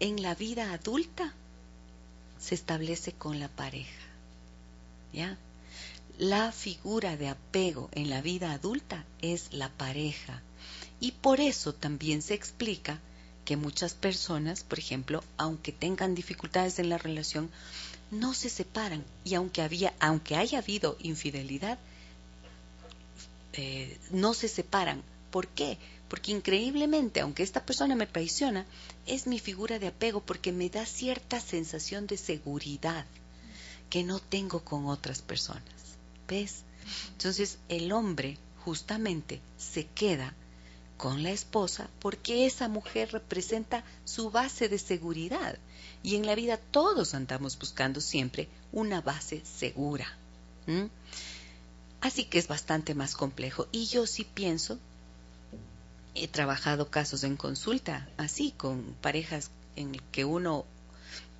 [0.00, 1.32] en la vida adulta
[2.42, 4.02] se establece con la pareja.
[5.12, 5.38] ¿Ya?
[6.18, 10.42] La figura de apego en la vida adulta es la pareja.
[11.00, 12.98] Y por eso también se explica
[13.44, 17.50] que muchas personas, por ejemplo, aunque tengan dificultades en la relación,
[18.10, 21.78] no se separan y aunque había, aunque haya habido infidelidad,
[23.52, 25.02] eh, no se separan.
[25.30, 25.78] ¿Por qué?
[26.12, 28.66] Porque increíblemente, aunque esta persona me traiciona,
[29.06, 33.06] es mi figura de apego porque me da cierta sensación de seguridad
[33.88, 35.64] que no tengo con otras personas.
[36.28, 36.64] ¿Ves?
[37.12, 40.34] Entonces el hombre justamente se queda
[40.98, 45.56] con la esposa porque esa mujer representa su base de seguridad.
[46.02, 50.14] Y en la vida todos andamos buscando siempre una base segura.
[52.02, 53.66] Así que es bastante más complejo.
[53.72, 54.78] Y yo sí pienso,
[56.14, 60.64] he trabajado casos en consulta, así, con parejas en que uno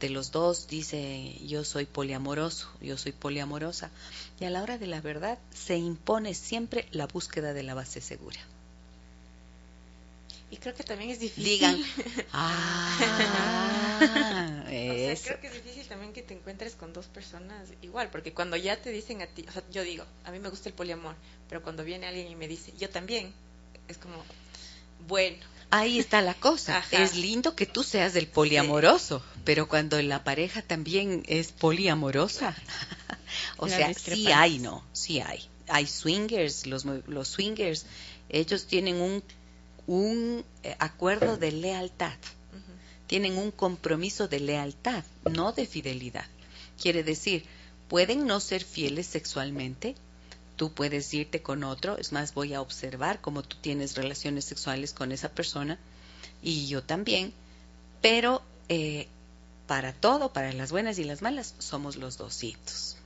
[0.01, 3.91] de los dos dice yo soy poliamoroso, yo soy poliamorosa,
[4.41, 8.01] y a la hora de la verdad se impone siempre la búsqueda de la base
[8.01, 8.41] segura.
[10.51, 11.45] Y creo que también es difícil.
[11.45, 11.83] Digan,
[12.35, 12.95] ah,
[14.69, 18.77] creo que es difícil también que te encuentres con dos personas igual, porque cuando ya
[18.77, 21.15] te dicen a ti, o sea, yo digo, a mí me gusta el poliamor,
[21.49, 23.33] pero cuando viene alguien y me dice, yo también,
[23.89, 24.23] es como,
[25.07, 25.39] bueno.
[25.71, 26.85] Ahí está la cosa.
[26.91, 32.55] Es lindo que tú seas del poliamoroso, pero cuando la pareja también es poliamorosa,
[33.57, 34.85] o sea, sí hay, ¿no?
[34.93, 35.43] Sí hay.
[35.69, 37.87] Hay swingers, los, los swingers,
[38.29, 39.23] ellos tienen un
[39.87, 42.17] un eh, acuerdo de lealtad,
[43.07, 46.27] tienen un compromiso de lealtad, no de fidelidad.
[46.81, 47.45] Quiere decir,
[47.89, 49.95] pueden no ser fieles sexualmente,
[50.57, 54.93] tú puedes irte con otro, es más, voy a observar cómo tú tienes relaciones sexuales
[54.93, 55.79] con esa persona
[56.43, 57.33] y yo también,
[58.01, 59.09] pero eh,
[59.67, 62.97] para todo, para las buenas y las malas, somos los dositos.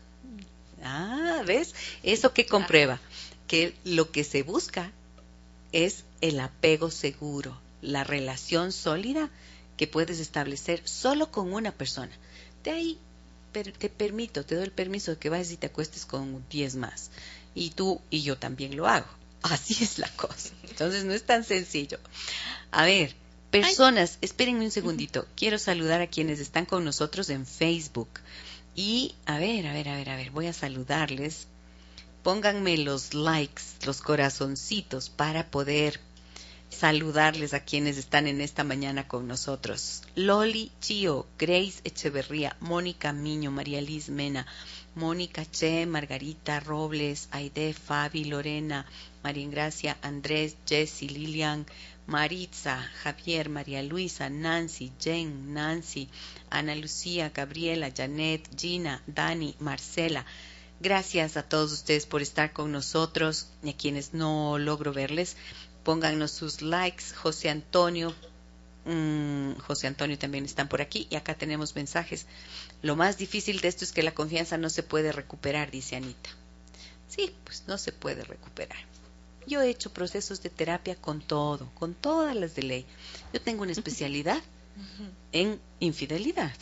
[0.82, 1.74] Ah, ¿ves?
[2.02, 3.00] Eso que comprueba
[3.46, 4.92] que lo que se busca
[5.72, 9.30] es el apego seguro, la relación sólida
[9.76, 12.12] que puedes establecer solo con una persona.
[12.64, 12.98] De ahí
[13.64, 17.10] te permito, te doy el permiso de que vayas y te acuestes con 10 más.
[17.54, 19.08] Y tú y yo también lo hago.
[19.42, 20.50] Así es la cosa.
[20.68, 21.98] Entonces no es tan sencillo.
[22.70, 23.14] A ver,
[23.50, 25.26] personas, espérenme un segundito.
[25.36, 28.08] Quiero saludar a quienes están con nosotros en Facebook.
[28.74, 31.46] Y a ver, a ver, a ver, a ver, voy a saludarles
[32.26, 36.00] pónganme los likes, los corazoncitos para poder
[36.70, 40.02] saludarles a quienes están en esta mañana con nosotros.
[40.14, 44.46] Loli Chio, Grace Echeverría, Mónica Miño, María Liz Mena,
[44.94, 48.86] Mónica Che, Margarita Robles, Aide, Fabi, Lorena,
[49.22, 51.66] María Ingracia, Andrés, Jessy, Lilian,
[52.06, 56.08] Maritza, Javier, María Luisa, Nancy, Jen, Nancy,
[56.50, 60.24] Ana Lucía, Gabriela, Janet, Gina, Dani, Marcela,
[60.78, 65.38] Gracias a todos ustedes por estar con nosotros y a quienes no logro verles.
[65.86, 67.14] Pónganos sus likes.
[67.14, 68.12] José Antonio,
[68.86, 72.26] mm, José Antonio también están por aquí y acá tenemos mensajes.
[72.82, 76.30] Lo más difícil de esto es que la confianza no se puede recuperar, dice Anita.
[77.08, 78.80] Sí, pues no se puede recuperar.
[79.46, 82.86] Yo he hecho procesos de terapia con todo, con todas las de ley.
[83.32, 84.42] Yo tengo una especialidad
[85.30, 86.56] en infidelidad.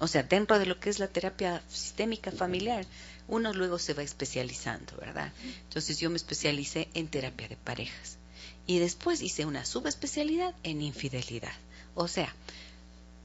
[0.00, 2.84] O sea, dentro de lo que es la terapia sistémica familiar,
[3.28, 5.32] uno luego se va especializando, ¿verdad?
[5.64, 8.18] Entonces yo me especialicé en terapia de parejas
[8.66, 11.52] y después hice una subespecialidad en infidelidad.
[11.94, 12.34] O sea,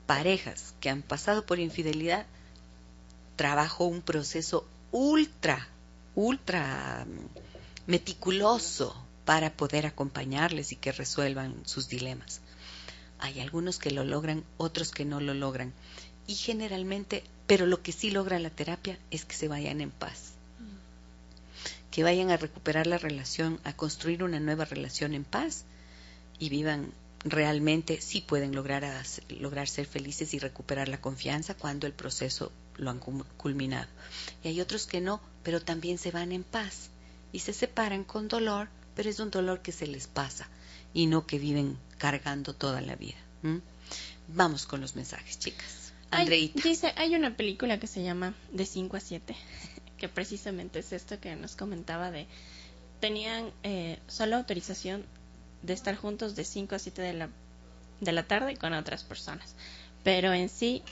[0.05, 2.25] parejas que han pasado por infidelidad,
[3.35, 5.67] trabajo un proceso ultra,
[6.15, 8.95] ultra mm, meticuloso
[9.25, 12.41] para poder acompañarles y que resuelvan sus dilemas.
[13.19, 15.73] Hay algunos que lo logran, otros que no lo logran
[16.31, 20.31] y generalmente, pero lo que sí logra la terapia es que se vayan en paz.
[21.91, 25.65] Que vayan a recuperar la relación, a construir una nueva relación en paz
[26.39, 26.93] y vivan
[27.25, 28.85] realmente, sí pueden lograr,
[29.27, 33.89] lograr ser felices y recuperar la confianza cuando el proceso lo han culminado.
[34.41, 36.91] Y hay otros que no, pero también se van en paz
[37.33, 40.47] y se separan con dolor, pero es un dolor que se les pasa
[40.93, 43.19] y no que viven cargando toda la vida.
[44.29, 45.80] Vamos con los mensajes, chicas.
[46.11, 46.61] Andreita.
[46.61, 49.35] dice, hay una película que se llama De 5 a 7,
[49.97, 52.27] que precisamente es esto que nos comentaba de
[52.99, 55.05] tenían eh, solo autorización
[55.63, 57.29] de estar juntos de 5 a 7 de la,
[57.99, 59.55] de la tarde con otras personas.
[60.03, 60.83] Pero en sí,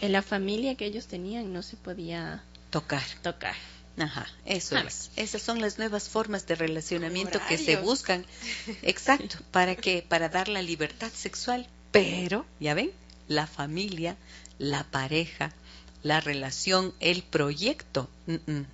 [0.00, 3.02] en la familia que ellos tenían no se podía tocar.
[3.22, 3.54] Tocar.
[3.98, 5.10] Ajá, eso es.
[5.16, 8.24] Esas son las nuevas formas de relacionamiento que se buscan.
[8.82, 10.04] Exacto, ¿para qué?
[10.08, 11.68] Para dar la libertad sexual.
[11.90, 12.92] Pero, ya ven,
[13.28, 14.16] la familia,
[14.60, 15.52] la pareja,
[16.04, 18.08] la relación, el proyecto,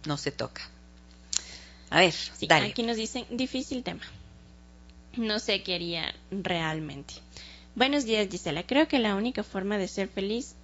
[0.04, 0.68] no se toca.
[1.88, 2.66] A ver, dale.
[2.66, 4.02] Aquí nos dicen, difícil tema.
[5.16, 7.14] No sé qué haría realmente.
[7.76, 8.66] Buenos días, Gisela.
[8.66, 10.56] Creo que la única forma de ser feliz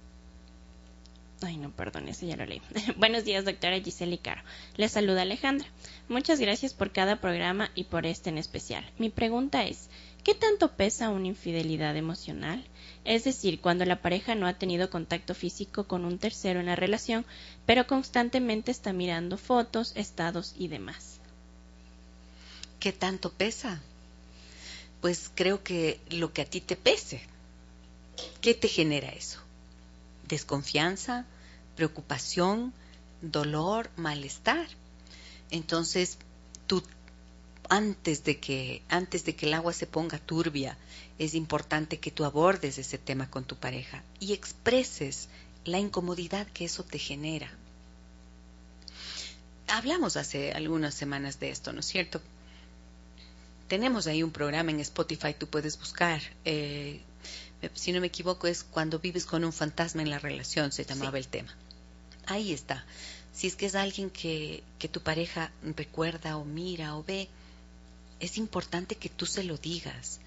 [1.45, 2.61] Ay, no, perdón, ese ya lo leí.
[2.95, 4.41] Buenos días, doctora Giselle Caro.
[4.77, 5.67] Les saluda Alejandra.
[6.07, 8.89] Muchas gracias por cada programa y por este en especial.
[8.97, 9.89] Mi pregunta es,
[10.23, 12.63] ¿qué tanto pesa una infidelidad emocional?
[13.05, 16.75] Es decir, cuando la pareja no ha tenido contacto físico con un tercero en la
[16.75, 17.25] relación,
[17.65, 21.19] pero constantemente está mirando fotos, estados y demás.
[22.79, 23.81] ¿Qué tanto pesa?
[25.01, 27.21] Pues creo que lo que a ti te pese.
[28.41, 29.43] ¿Qué te genera eso?
[30.27, 31.25] desconfianza,
[31.75, 32.73] preocupación,
[33.21, 34.67] dolor, malestar.
[35.51, 36.17] Entonces,
[36.67, 36.83] tú
[37.69, 40.77] antes de que antes de que el agua se ponga turbia,
[41.19, 45.29] es importante que tú abordes ese tema con tu pareja y expreses
[45.65, 47.49] la incomodidad que eso te genera.
[49.67, 52.21] Hablamos hace algunas semanas de esto, ¿no es cierto?
[53.67, 57.01] Tenemos ahí un programa en Spotify, tú puedes buscar eh,
[57.73, 61.17] si no me equivoco, es cuando vives con un fantasma en la relación, se llamaba
[61.17, 61.55] el tema.
[62.25, 62.85] Ahí está.
[63.33, 67.29] Si es que es alguien que, que tu pareja recuerda o mira o ve,
[68.23, 70.19] es importante que tú se lo digas.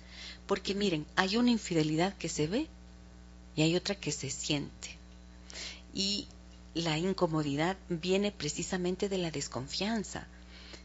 [0.47, 2.67] Porque miren, hay una infidelidad que se ve
[3.57, 4.97] y hay otra que se siente.
[5.95, 6.29] Y
[6.75, 10.27] la incomodidad viene precisamente de la desconfianza.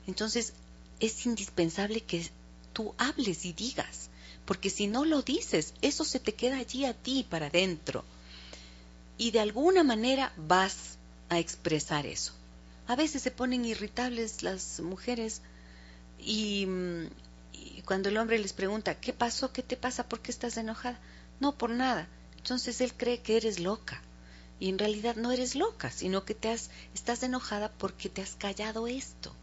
[0.08, 0.54] Entonces,
[1.00, 2.30] es indispensable que
[2.74, 4.10] tú hables y digas
[4.46, 8.04] porque si no lo dices, eso se te queda allí a ti para adentro.
[9.18, 10.98] Y de alguna manera vas
[11.30, 12.34] a expresar eso.
[12.88, 15.42] A veces se ponen irritables las mujeres
[16.22, 16.68] y,
[17.86, 19.52] cuando el hombre les pregunta, ¿qué pasó?
[19.52, 20.08] ¿Qué te pasa?
[20.08, 21.00] ¿Por qué estás enojada?
[21.40, 22.08] No, por nada.
[22.38, 24.02] Entonces él cree que eres loca.
[24.60, 28.36] Y en realidad no eres loca, sino que te has, estás enojada porque te has
[28.36, 29.34] callado esto.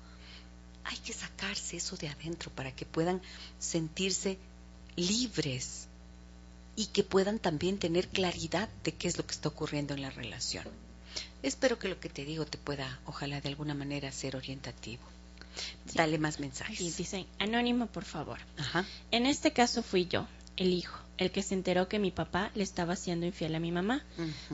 [0.85, 3.21] Hay que sacarse eso de adentro para que puedan
[3.59, 4.39] sentirse
[4.97, 5.89] libres
[6.77, 10.11] y que puedan también tener claridad de qué es lo que está ocurriendo en la
[10.11, 10.65] relación.
[11.43, 15.03] Espero que lo que te digo te pueda, ojalá de alguna manera, ser orientativo.
[15.95, 16.97] Dale más mensajes.
[16.97, 18.39] dicen, anónimo, por favor.
[19.11, 22.63] En este caso fui yo, el hijo, el que se enteró que mi papá le
[22.63, 24.05] estaba siendo infiel a mi mamá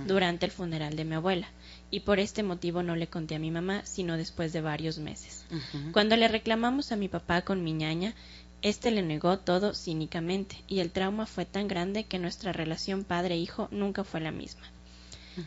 [0.07, 1.49] durante el funeral de mi abuela.
[1.91, 5.45] Y por este motivo no le conté a mi mamá, sino después de varios meses.
[5.93, 8.15] Cuando le reclamamos a mi papá con mi ñaña,
[8.63, 13.69] este le negó todo cínicamente, y el trauma fue tan grande que nuestra relación padre-hijo
[13.71, 14.63] nunca fue la misma.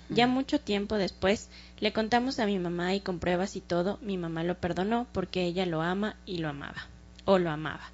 [0.10, 4.18] Ya mucho tiempo después le contamos a mi mamá y con pruebas y todo, mi
[4.18, 6.88] mamá lo perdonó porque ella lo ama y lo amaba,
[7.26, 7.92] o lo amaba.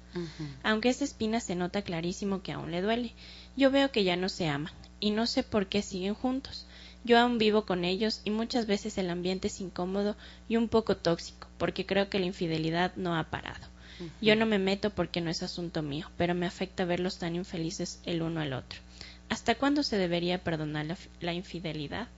[0.62, 3.12] Aunque esa espina se nota clarísimo que aún le duele.
[3.56, 6.66] Yo veo que ya no se aman, y no sé por qué siguen juntos.
[7.04, 10.16] Yo aún vivo con ellos y muchas veces el ambiente es incómodo
[10.48, 13.68] y un poco tóxico, porque creo que la infidelidad no ha parado.
[14.20, 18.00] Yo no me meto porque no es asunto mío, pero me afecta verlos tan infelices
[18.04, 18.80] el uno al otro.
[19.28, 22.08] ¿Hasta cuándo se debería perdonar la, infidelidad?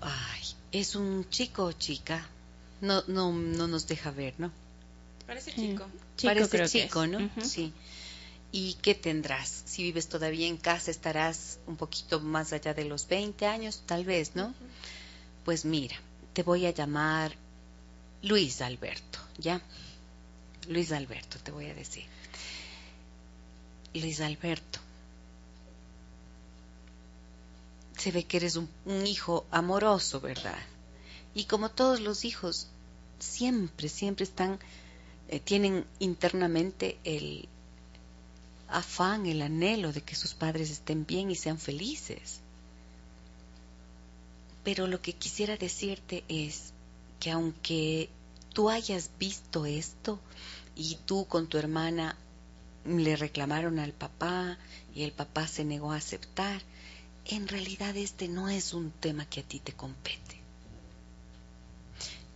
[0.00, 0.42] Ay,
[0.72, 2.26] es un chico o chica.
[2.80, 4.52] No, no, no nos deja ver, ¿no?
[5.26, 5.86] Parece chico.
[6.22, 7.30] Parece chico, ¿no?
[7.42, 7.72] Sí.
[8.52, 9.62] ¿Y qué tendrás?
[9.66, 14.04] Si vives todavía en casa, estarás un poquito más allá de los 20 años, tal
[14.04, 14.54] vez, ¿no?
[15.44, 15.96] Pues mira,
[16.32, 17.34] te voy a llamar
[18.22, 19.60] Luis Alberto, ¿ya?
[20.68, 22.04] Luis Alberto, te voy a decir.
[23.94, 24.78] Luis Alberto,
[28.06, 28.68] se ve que eres un,
[29.04, 30.62] hijo amoroso, ¿verdad?
[31.34, 32.68] Y como todos los hijos,
[33.18, 34.60] siempre, siempre están,
[35.28, 37.48] eh, tienen internamente el
[38.68, 42.38] afán, el anhelo de que sus padres estén bien y sean felices.
[44.62, 46.72] Pero lo que quisiera decirte es
[47.18, 48.08] que aunque
[48.52, 50.20] tú hayas visto esto
[50.76, 52.16] y tú con tu hermana
[52.84, 54.58] le reclamaron al papá
[54.94, 56.62] y el papá se negó a aceptar,
[57.28, 60.36] en realidad este no es un tema que a ti te compete.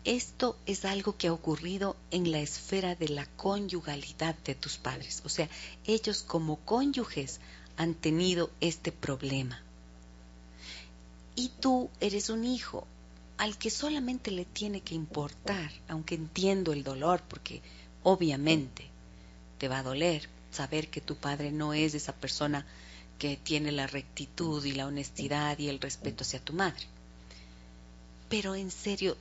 [0.04, 5.22] Esto es algo que ha ocurrido en la esfera de la conyugalidad de tus padres.
[5.24, 5.48] O sea,
[5.86, 7.38] ellos como cónyuges
[7.76, 9.62] han tenido este problema.
[11.36, 12.86] Y tú eres un hijo
[13.36, 17.62] al que solamente le tiene que importar, aunque entiendo el dolor, porque
[18.02, 18.86] obviamente
[19.58, 22.66] te va a doler saber que tu padre no es esa persona
[23.20, 26.86] que tiene la rectitud y la honestidad y el respeto hacia tu madre.
[28.30, 29.14] Pero en serio,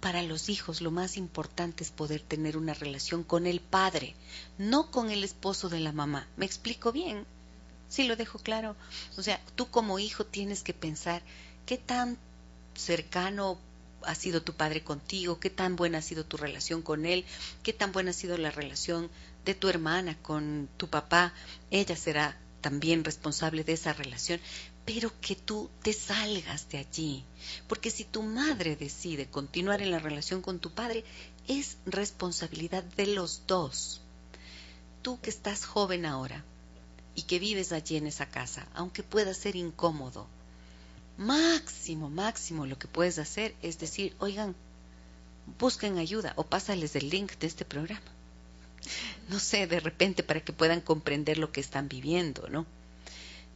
[0.00, 4.16] para los hijos lo más importante es poder tener una relación con el padre,
[4.58, 6.26] no con el esposo de la mamá.
[6.36, 7.24] ¿Me explico bien?
[7.88, 8.74] Sí, lo dejo claro.
[9.16, 11.22] O sea, tú como hijo tienes que pensar
[11.64, 12.18] qué tan
[12.74, 13.56] cercano
[14.02, 17.24] ha sido tu padre contigo, qué tan buena ha sido tu relación con él,
[17.62, 19.10] qué tan buena ha sido la relación
[19.44, 21.32] de tu hermana con tu papá.
[21.70, 22.36] Ella será
[22.66, 24.40] también responsable de esa relación,
[24.84, 27.24] pero que tú te salgas de allí.
[27.68, 31.04] Porque si tu madre decide continuar en la relación con tu padre,
[31.46, 34.00] es responsabilidad de los dos.
[35.00, 36.42] Tú que estás joven ahora
[37.14, 40.26] y que vives allí en esa casa, aunque pueda ser incómodo,
[41.18, 44.56] máximo, máximo lo que puedes hacer es decir, oigan,
[45.60, 48.10] busquen ayuda o pásales el link de este programa.
[49.28, 52.66] No sé, de repente para que puedan comprender lo que están viviendo, ¿no?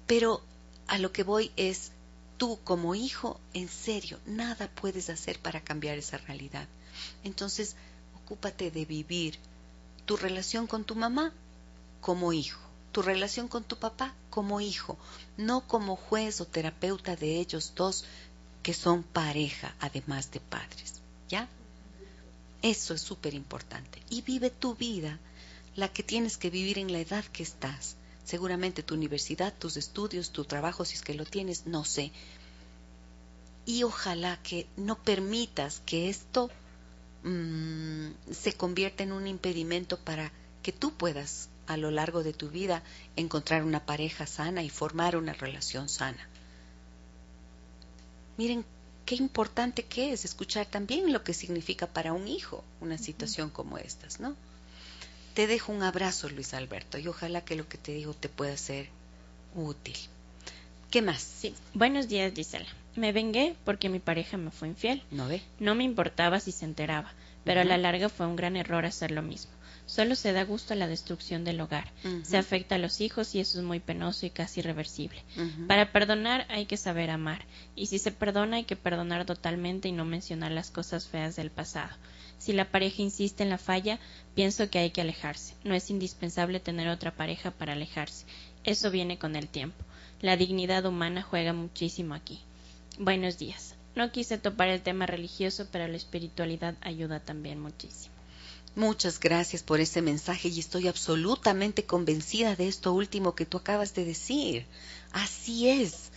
[0.06, 0.42] Pero
[0.88, 1.92] a lo que voy es,
[2.36, 6.66] tú como hijo, en serio, nada puedes hacer para cambiar esa realidad.
[7.22, 7.76] Entonces,
[8.24, 9.38] ocúpate de vivir
[10.06, 11.32] tu relación con tu mamá
[12.00, 12.60] como hijo,
[12.92, 14.98] tu relación con tu papá como hijo,
[15.36, 18.04] no como juez o terapeuta de ellos dos
[18.62, 20.94] que son pareja, además de padres.
[21.28, 21.48] ¿Ya?
[22.62, 24.02] Eso es súper importante.
[24.10, 25.18] Y vive tu vida,
[25.76, 27.96] la que tienes que vivir en la edad que estás
[28.30, 32.12] seguramente tu universidad, tus estudios, tu trabajo, si es que lo tienes, no sé.
[33.66, 36.48] Y ojalá que no permitas que esto
[37.24, 40.30] mm, se convierta en un impedimento para
[40.62, 42.84] que tú puedas a lo largo de tu vida
[43.16, 46.28] encontrar una pareja sana y formar una relación sana.
[48.36, 48.64] Miren
[49.06, 53.76] qué importante que es escuchar también lo que significa para un hijo una situación como
[53.76, 54.36] estas, ¿no?
[55.34, 58.56] Te dejo un abrazo, Luis Alberto, y ojalá que lo que te digo te pueda
[58.56, 58.88] ser
[59.54, 59.96] útil.
[60.90, 61.20] ¿Qué más?
[61.20, 61.54] Sí.
[61.72, 62.66] Buenos días, Gisela.
[62.96, 65.02] Me vengué porque mi pareja me fue infiel.
[65.10, 65.40] ¿No ve?
[65.60, 67.12] No me importaba si se enteraba,
[67.44, 69.52] pero a la larga fue un gran error hacer lo mismo.
[69.86, 71.90] Solo se da gusto a la destrucción del hogar.
[72.22, 75.22] Se afecta a los hijos y eso es muy penoso y casi irreversible.
[75.66, 77.44] Para perdonar hay que saber amar.
[77.74, 81.50] Y si se perdona hay que perdonar totalmente y no mencionar las cosas feas del
[81.50, 81.90] pasado.
[82.40, 84.00] Si la pareja insiste en la falla,
[84.34, 85.54] pienso que hay que alejarse.
[85.62, 88.24] No es indispensable tener otra pareja para alejarse.
[88.64, 89.84] Eso viene con el tiempo.
[90.22, 92.40] La dignidad humana juega muchísimo aquí.
[92.98, 93.74] Buenos días.
[93.94, 98.14] No quise topar el tema religioso, pero la espiritualidad ayuda también muchísimo.
[98.74, 103.94] Muchas gracias por ese mensaje y estoy absolutamente convencida de esto último que tú acabas
[103.94, 104.64] de decir.
[105.12, 106.09] Así es.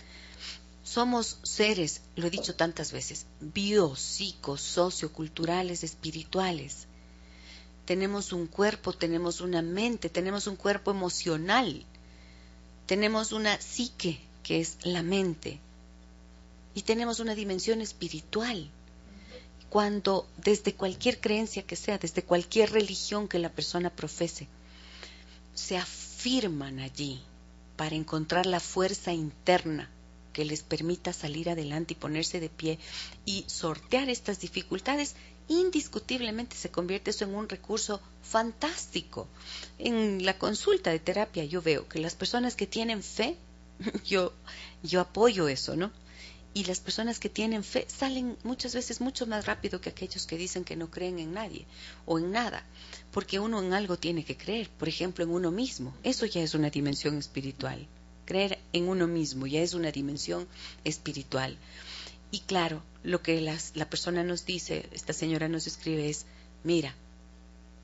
[0.84, 6.88] Somos seres, lo he dicho tantas veces, bio, psico, socioculturales, espirituales.
[7.86, 11.86] Tenemos un cuerpo, tenemos una mente, tenemos un cuerpo emocional,
[12.86, 15.60] tenemos una psique, que es la mente,
[16.76, 18.70] y tenemos una dimensión espiritual.
[19.70, 24.50] Cuando desde cualquier creencia que sea, desde cualquier religión que la persona profese,
[25.56, 27.22] se afirman allí
[27.78, 29.90] para encontrar la fuerza interna
[30.34, 32.80] que les permita salir adelante y ponerse de pie
[33.26, 35.16] y sortear estas dificultades,
[35.48, 39.28] indiscutiblemente se convierte eso en un recurso fantástico.
[39.80, 43.38] En la consulta de terapia yo veo que las personas que tienen fe,
[44.06, 44.34] yo,
[44.82, 45.92] yo apoyo eso, ¿no?
[46.56, 50.38] Y las personas que tienen fe salen muchas veces mucho más rápido que aquellos que
[50.38, 51.66] dicen que no creen en nadie
[52.06, 52.64] o en nada,
[53.12, 55.96] porque uno en algo tiene que creer, por ejemplo en uno mismo.
[56.04, 57.88] Eso ya es una dimensión espiritual.
[58.26, 60.48] Creer en uno mismo ya es una dimensión
[60.84, 61.58] espiritual.
[62.32, 66.26] Y claro, lo que la persona nos dice, esta señora nos escribe es,
[66.64, 66.96] mira,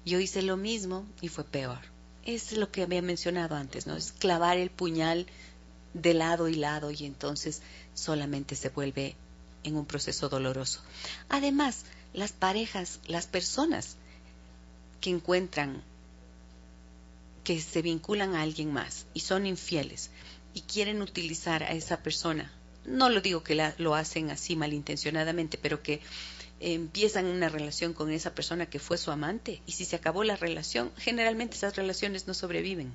[0.06, 1.80] yo hice lo mismo y fue peor.
[2.26, 3.96] Es lo que había mencionado antes, ¿no?
[3.96, 5.28] Es clavar el puñal
[5.94, 7.62] de lado y lado y entonces
[7.94, 9.16] solamente se vuelve
[9.64, 10.82] en un proceso doloroso.
[11.30, 11.84] Además,
[12.14, 13.98] las parejas, las personas
[15.02, 15.82] que encuentran
[17.50, 20.12] que se vinculan a alguien más y son infieles
[20.54, 22.54] y quieren utilizar a esa persona,
[22.86, 26.00] no lo digo que lo hacen así malintencionadamente, pero que
[26.60, 30.36] empiezan una relación con esa persona que fue su amante y si se acabó la
[30.36, 32.94] relación, generalmente esas relaciones no sobreviven.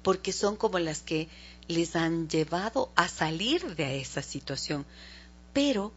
[0.00, 1.28] Porque son como las que
[1.68, 4.86] les han llevado a salir de esa situación.
[5.52, 5.92] Pero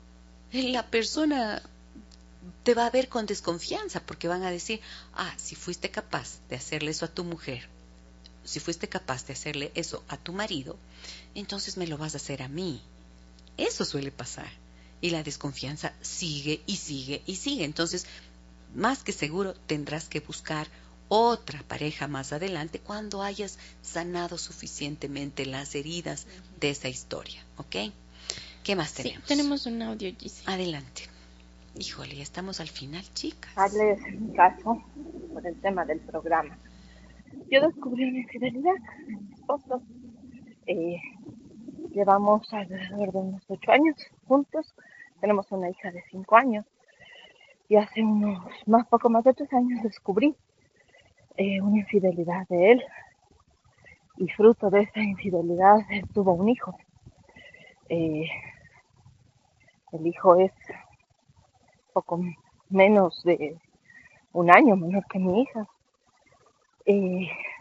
[0.52, 1.64] la persona
[2.64, 4.80] te va a ver con desconfianza porque van a decir,
[5.14, 7.68] ah, si fuiste capaz de hacerle eso a tu mujer,
[8.44, 10.78] si fuiste capaz de hacerle eso a tu marido,
[11.36, 12.82] entonces me lo vas a hacer a mí.
[13.58, 14.50] Eso suele pasar.
[15.02, 17.64] Y la desconfianza sigue y sigue y sigue.
[17.64, 18.06] Entonces,
[18.74, 20.68] más que seguro tendrás que buscar
[21.10, 26.26] otra pareja más adelante cuando hayas sanado suficientemente las heridas
[26.60, 27.44] de esa historia.
[27.58, 27.76] ¿Ok?
[28.64, 29.26] ¿Qué más tenemos?
[29.26, 30.14] tenemos un audio,
[30.46, 31.09] Adelante.
[31.80, 33.56] Híjole, estamos al final, chicas.
[33.56, 34.84] Darles un caso
[35.32, 36.58] por el tema del programa.
[37.50, 38.74] Yo descubrí mi infidelidad
[39.08, 39.82] mi esposo.
[40.66, 41.00] Eh,
[41.92, 43.96] llevamos alrededor de unos ocho años
[44.28, 44.76] juntos.
[45.22, 46.66] Tenemos una hija de cinco años.
[47.70, 50.36] Y hace unos más poco más de tres años descubrí
[51.38, 52.84] eh, una infidelidad de él.
[54.18, 56.78] Y fruto de esa infidelidad él tuvo un hijo.
[57.88, 58.28] Eh,
[59.94, 60.52] el hijo es
[62.02, 62.22] poco
[62.70, 63.58] menos de
[64.32, 65.68] un año menor que mi hija.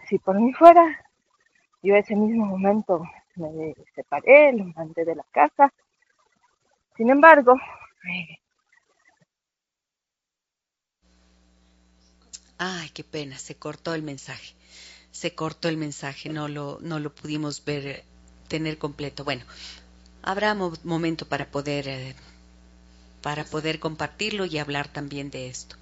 [0.08, 0.84] Si por mí fuera,
[1.82, 3.02] yo ese mismo momento
[3.36, 5.72] me separé, lo mandé de la casa.
[6.96, 7.54] Sin embargo,
[12.60, 14.54] Ay, qué pena, se cortó el mensaje.
[15.12, 18.04] Se cortó el mensaje, no lo, no lo pudimos ver,
[18.48, 19.24] tener completo.
[19.24, 19.44] Bueno,
[20.22, 22.16] habrá momento para poder eh,
[23.22, 25.76] para poder compartirlo y hablar también de esto.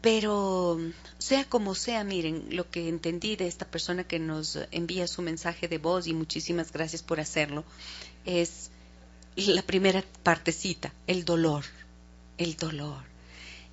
[0.00, 0.80] Pero
[1.18, 5.68] sea como sea, miren, lo que entendí de esta persona que nos envía su mensaje
[5.68, 7.64] de voz y muchísimas gracias por hacerlo,
[8.24, 8.70] es
[9.36, 11.64] la primera partecita, el dolor,
[12.36, 13.04] el dolor.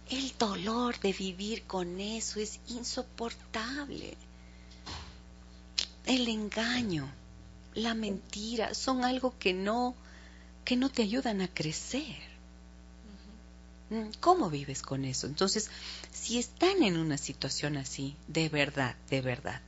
[0.09, 4.15] El dolor de vivir con eso es insoportable.
[6.05, 7.11] El engaño,
[7.73, 9.95] la mentira, son algo que no
[10.69, 12.15] que no te ayudan a crecer.
[13.89, 15.25] Mm, ¿Cómo vives con eso?
[15.25, 15.71] Entonces,
[16.11, 19.61] si están en una situación así, de verdad, de verdad,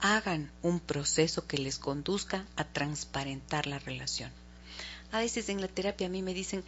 [0.00, 4.30] hagan un proceso que les conduzca a transparentar la relación.
[5.10, 6.64] A veces en la terapia a mí me dicen,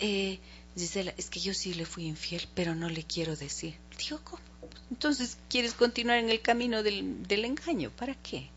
[0.00, 0.40] eh,
[0.76, 3.76] Gisela, es que yo sí le fui infiel, pero no le quiero decir.
[4.00, 4.42] Digo, ¿cómo?
[4.90, 7.92] Entonces, ¿quieres continuar en el camino del, del engaño?
[7.92, 8.50] ¿Para qué?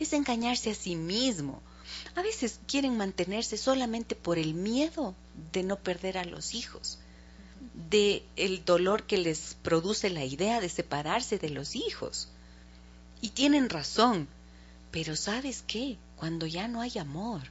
[0.00, 1.62] Es engañarse a sí mismo.
[2.14, 5.14] A veces quieren mantenerse solamente por el miedo
[5.52, 6.98] de no perder a los hijos,
[7.90, 12.28] de el dolor que les produce la idea de separarse de los hijos.
[13.20, 14.28] Y tienen razón,
[14.90, 15.98] pero ¿sabes qué?
[16.16, 17.42] Cuando ya no hay amor,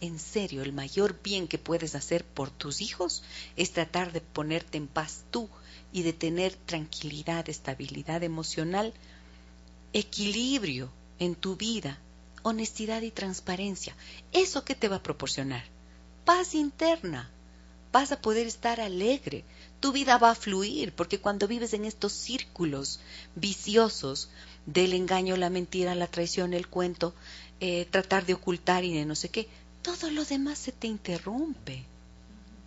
[0.00, 3.22] en serio, el mayor bien que puedes hacer por tus hijos
[3.56, 5.48] es tratar de ponerte en paz tú
[5.92, 8.92] y de tener tranquilidad, estabilidad emocional,
[9.92, 11.98] equilibrio en tu vida
[12.46, 13.96] honestidad y transparencia.
[14.32, 15.64] ¿Eso qué te va a proporcionar?
[16.24, 17.28] Paz interna.
[17.90, 19.44] Vas a poder estar alegre.
[19.80, 23.00] Tu vida va a fluir, porque cuando vives en estos círculos
[23.34, 24.28] viciosos
[24.64, 27.14] del engaño, la mentira, la traición, el cuento,
[27.58, 29.48] eh, tratar de ocultar y de no sé qué,
[29.82, 31.82] todo lo demás se te interrumpe.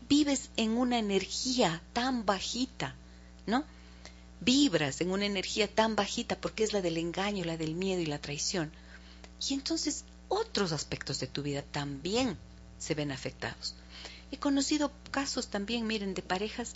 [0.10, 2.96] Vives en una energía tan bajita,
[3.46, 3.64] ¿no?
[4.42, 8.08] Vibras en una energía tan bajita porque es la del engaño, la del miedo y
[8.08, 8.72] la traición
[9.48, 12.38] y entonces otros aspectos de tu vida también
[12.78, 13.76] se ven afectados.
[14.32, 16.76] He conocido casos también, miren, de parejas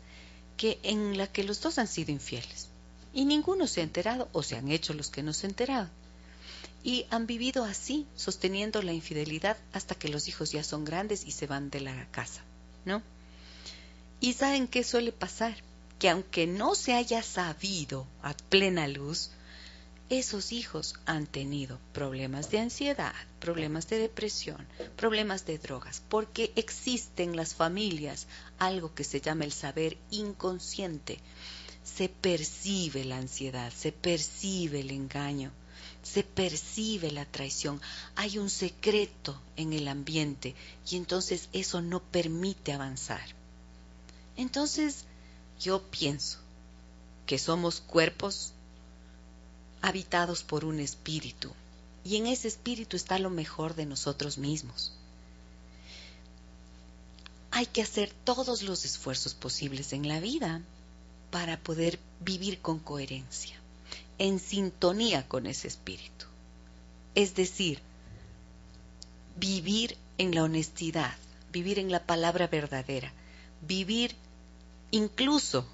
[0.57, 2.69] que en la que los dos han sido infieles
[3.13, 5.89] y ninguno se ha enterado o se han hecho los que no se enterado.
[6.83, 11.31] Y han vivido así, sosteniendo la infidelidad hasta que los hijos ya son grandes y
[11.31, 12.41] se van de la casa,
[12.85, 13.01] ¿no?
[14.19, 15.55] Y saben qué suele pasar,
[15.99, 19.29] que aunque no se haya sabido a plena luz,
[20.09, 27.23] esos hijos han tenido problemas de ansiedad, problemas de depresión, problemas de drogas, porque existe
[27.23, 28.27] en las familias
[28.59, 31.19] algo que se llama el saber inconsciente.
[31.83, 35.51] Se percibe la ansiedad, se percibe el engaño,
[36.03, 37.81] se percibe la traición,
[38.15, 40.53] hay un secreto en el ambiente
[40.89, 43.23] y entonces eso no permite avanzar.
[44.35, 45.05] Entonces
[45.59, 46.39] yo pienso
[47.25, 48.52] que somos cuerpos
[49.83, 51.51] habitados por un espíritu,
[52.05, 54.93] y en ese espíritu está lo mejor de nosotros mismos.
[57.51, 60.61] Hay que hacer todos los esfuerzos posibles en la vida
[61.31, 63.57] para poder vivir con coherencia,
[64.19, 66.27] en sintonía con ese espíritu.
[67.13, 67.81] Es decir,
[69.35, 71.13] vivir en la honestidad,
[71.51, 73.11] vivir en la palabra verdadera,
[73.67, 74.15] vivir
[74.91, 75.65] incluso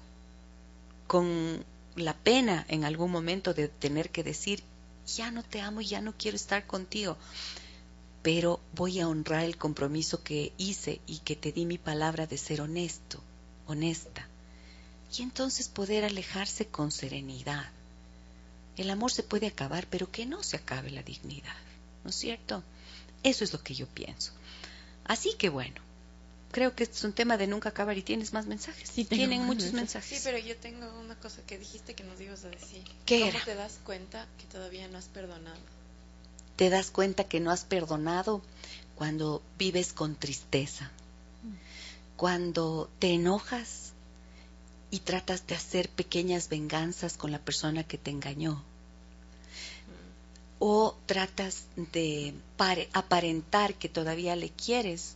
[1.06, 1.64] con
[1.96, 4.62] la pena en algún momento de tener que decir,
[5.06, 7.16] ya no te amo y ya no quiero estar contigo,
[8.22, 12.38] pero voy a honrar el compromiso que hice y que te di mi palabra de
[12.38, 13.22] ser honesto,
[13.66, 14.28] honesta.
[15.16, 17.70] Y entonces poder alejarse con serenidad.
[18.76, 21.56] El amor se puede acabar, pero que no se acabe la dignidad,
[22.04, 22.62] ¿no es cierto?
[23.22, 24.32] Eso es lo que yo pienso.
[25.04, 25.80] Así que bueno,
[26.50, 28.88] creo que es un tema de nunca acabar y tienes más mensajes.
[28.90, 30.18] Sí, Tienen muchos mensajes.
[30.18, 32.82] Sí, pero yo tengo una cosa que dijiste que nos ibas a decir.
[33.06, 33.44] ¿Qué ¿Cómo era?
[33.44, 35.58] te das cuenta que todavía no has perdonado?
[36.56, 38.42] Te das cuenta que no has perdonado
[38.96, 40.90] cuando vives con tristeza,
[42.16, 43.92] cuando te enojas
[44.90, 48.62] y tratas de hacer pequeñas venganzas con la persona que te engañó.
[50.58, 51.62] O tratas
[51.92, 55.14] de pare- aparentar que todavía le quieres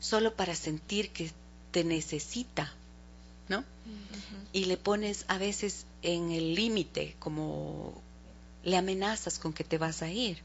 [0.00, 1.30] solo para sentir que
[1.70, 2.72] te necesita,
[3.48, 3.64] ¿no?
[4.52, 8.00] Y le pones a veces en el límite, como
[8.62, 10.38] le amenazas con que te vas a ir,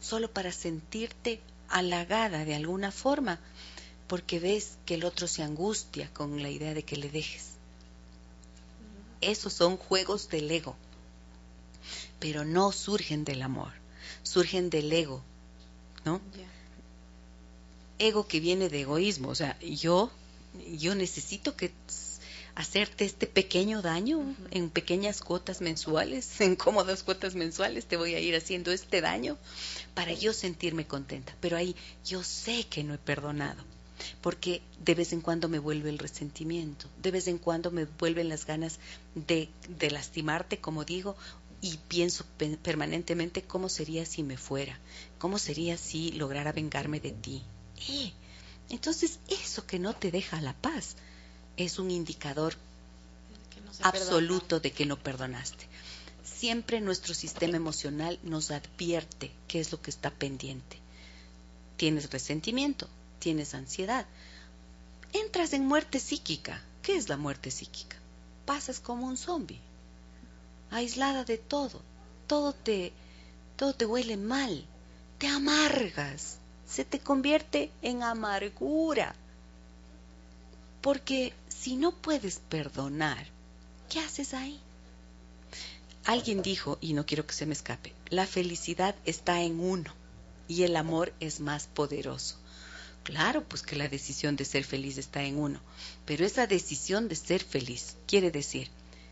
[0.00, 3.40] solo para sentirte halagada de alguna forma,
[4.06, 7.50] porque ves que el otro se angustia con la idea de que le dejes.
[9.20, 10.76] Esos son juegos del ego,
[12.20, 13.72] pero no surgen del amor,
[14.22, 15.22] surgen del ego,
[16.04, 16.20] ¿no?
[17.98, 20.10] Ego que viene de egoísmo, o sea, yo
[20.78, 21.72] yo necesito que
[22.54, 28.20] hacerte este pequeño daño en pequeñas cuotas mensuales, en cómodas cuotas mensuales, te voy a
[28.20, 29.36] ir haciendo este daño
[29.94, 31.34] para yo sentirme contenta.
[31.40, 33.62] Pero ahí yo sé que no he perdonado,
[34.20, 38.28] porque de vez en cuando me vuelve el resentimiento, de vez en cuando me vuelven
[38.28, 38.78] las ganas
[39.14, 41.16] de, de lastimarte, como digo,
[41.60, 44.78] y pienso pe- permanentemente cómo sería si me fuera,
[45.18, 47.42] cómo sería si lograra vengarme de ti.
[48.70, 50.96] Entonces eso que no te deja la paz
[51.56, 52.56] es un indicador
[53.64, 55.66] no absoluto de que no perdonaste.
[56.24, 60.78] Siempre nuestro sistema emocional nos advierte qué es lo que está pendiente.
[61.76, 62.88] Tienes resentimiento,
[63.18, 64.06] tienes ansiedad,
[65.12, 66.62] entras en muerte psíquica.
[66.82, 67.96] ¿Qué es la muerte psíquica?
[68.44, 69.60] Pasas como un zombie,
[70.70, 71.80] aislada de todo.
[72.26, 72.92] Todo te,
[73.56, 74.66] todo te huele mal,
[75.18, 76.38] te amargas,
[76.74, 79.14] se te convierte en amargura.
[80.80, 83.28] Porque si no puedes perdonar,
[83.88, 84.60] ¿qué haces ahí?
[86.04, 89.94] Alguien dijo, y no quiero que se me escape, la felicidad está en uno
[90.48, 92.36] y el amor es más poderoso.
[93.04, 95.60] Claro, pues que la decisión de ser feliz está en uno,
[96.04, 98.68] pero esa decisión de ser feliz quiere decir,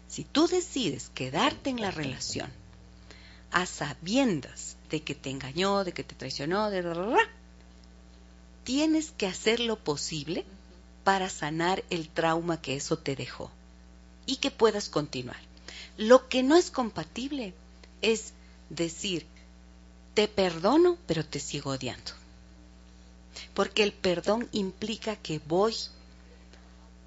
[0.08, 2.50] si tú decides quedarte en la relación
[3.52, 6.82] a sabiendas de que te engañó, de que te traicionó, de
[8.64, 10.44] tienes que hacer lo posible
[11.04, 13.50] para sanar el trauma que eso te dejó
[14.26, 15.40] y que puedas continuar.
[15.96, 17.54] Lo que no es compatible
[18.00, 18.32] es
[18.70, 19.26] decir,
[20.14, 22.12] te perdono, pero te sigo odiando.
[23.54, 25.74] Porque el perdón implica que voy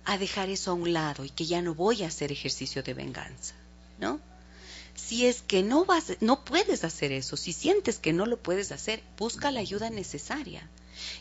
[0.06, 2.94] a dejar eso a un lado y que ya no voy a hacer ejercicio de
[2.94, 3.56] venganza,
[4.00, 4.20] ¿no?
[4.96, 8.72] Si es que no vas, no puedes hacer eso, si sientes que no lo puedes
[8.72, 10.68] hacer, busca la ayuda necesaria.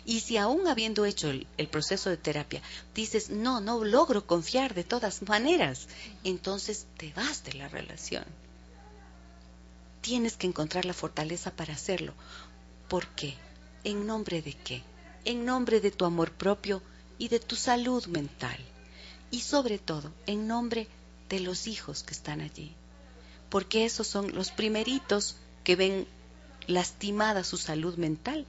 [0.04, 2.62] Y si aún habiendo hecho el, el, proceso de terapia
[2.94, 5.88] dices, no, no logro confiar de todas maneras,
[6.22, 8.24] entonces te vas de la relación.
[10.00, 12.12] Tienes que encontrar la fortaleza para hacerlo.
[12.88, 13.34] ¿Por qué?
[13.84, 14.82] ¿En nombre de qué?
[15.24, 16.82] En nombre de tu amor propio
[17.18, 18.58] y de tu salud mental.
[19.30, 20.88] Y sobre todo, en nombre
[21.28, 22.74] de los hijos que están allí.
[23.48, 26.06] Porque esos son los primeritos que ven
[26.66, 28.46] lastimada su salud mental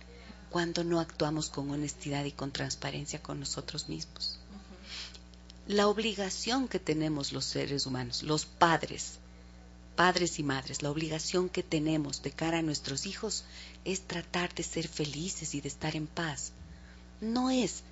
[0.56, 4.40] cuando no actuamos con honestidad y con transparencia con nosotros mismos.
[5.68, 9.20] La obligación que tenemos los seres humanos, los padres,
[9.98, 13.44] padres y madres, la obligación que tenemos de cara a nuestros hijos
[13.84, 16.54] es tratar de ser felices y de estar en paz.
[17.20, 17.84] No es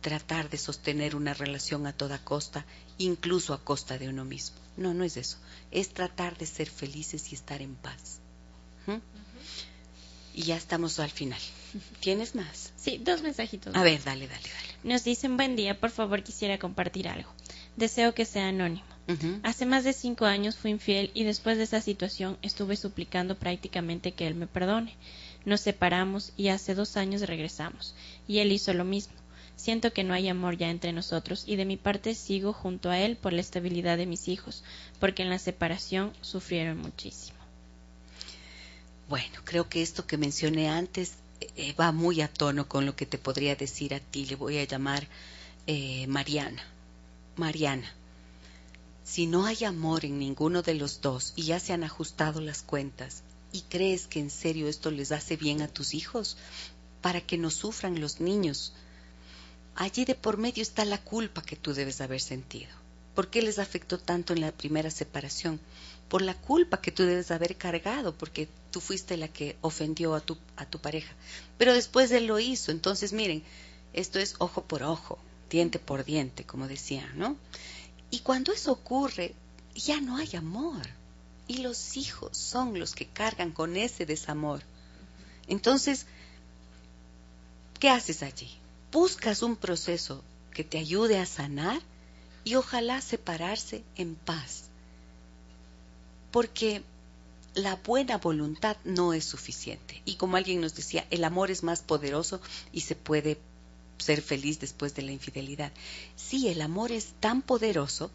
[0.00, 2.64] tratar de sostener una relación a toda costa,
[2.98, 4.58] incluso a costa de uno mismo.
[4.76, 5.38] No, no es eso.
[5.72, 8.20] Es tratar de ser felices y estar en paz.
[8.86, 8.98] ¿Mm?
[10.34, 11.40] Y ya estamos al final.
[12.00, 12.72] ¿Tienes más?
[12.76, 13.74] Sí, dos mensajitos.
[13.74, 14.68] A ver, dale, dale, dale.
[14.84, 17.30] Nos dicen buen día, por favor quisiera compartir algo.
[17.76, 18.84] Deseo que sea anónimo.
[19.08, 19.40] Uh -huh.
[19.42, 24.12] Hace más de cinco años fui infiel y después de esa situación estuve suplicando prácticamente
[24.12, 24.94] que él me perdone.
[25.44, 27.94] Nos separamos y hace dos años regresamos
[28.28, 29.14] y él hizo lo mismo.
[29.56, 32.98] Siento que no hay amor ya entre nosotros y de mi parte sigo junto a
[32.98, 34.64] él por la estabilidad de mis hijos,
[34.98, 37.38] porque en la separación sufrieron muchísimo.
[39.08, 41.16] Bueno, creo que esto que mencioné antes
[41.56, 44.26] eh, va muy a tono con lo que te podría decir a ti.
[44.26, 45.06] Le voy a llamar
[45.66, 46.62] eh, Mariana.
[47.36, 47.92] Mariana,
[49.04, 52.62] si no hay amor en ninguno de los dos y ya se han ajustado las
[52.62, 56.36] cuentas y crees que en serio esto les hace bien a tus hijos
[57.00, 58.72] para que no sufran los niños,
[59.74, 62.70] allí de por medio está la culpa que tú debes haber sentido.
[63.14, 65.60] ¿Por qué les afectó tanto en la primera separación?
[66.12, 70.20] Por la culpa que tú debes haber cargado, porque tú fuiste la que ofendió a
[70.20, 71.10] tu, a tu pareja.
[71.56, 72.70] Pero después él lo hizo.
[72.70, 73.42] Entonces, miren,
[73.94, 75.18] esto es ojo por ojo,
[75.48, 77.38] diente por diente, como decía, ¿no?
[78.10, 79.34] Y cuando eso ocurre,
[79.74, 80.82] ya no hay amor.
[81.48, 84.62] Y los hijos son los que cargan con ese desamor.
[85.48, 86.04] Entonces,
[87.80, 88.50] ¿qué haces allí?
[88.92, 90.22] Buscas un proceso
[90.52, 91.80] que te ayude a sanar
[92.44, 94.64] y ojalá separarse en paz.
[96.32, 96.82] Porque
[97.54, 100.02] la buena voluntad no es suficiente.
[100.04, 102.40] Y como alguien nos decía, el amor es más poderoso
[102.72, 103.38] y se puede
[103.98, 105.72] ser feliz después de la infidelidad.
[106.16, 108.10] Sí, el amor es tan poderoso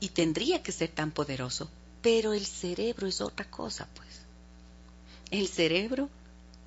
[0.00, 1.68] y tendría que ser tan poderoso,
[2.02, 4.08] pero el cerebro es otra cosa, pues.
[5.30, 6.08] El cerebro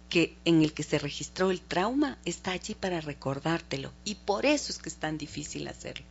[0.10, 4.72] que en el que se registró el trauma está allí para recordártelo y por eso
[4.72, 6.06] es que es tan difícil hacerlo.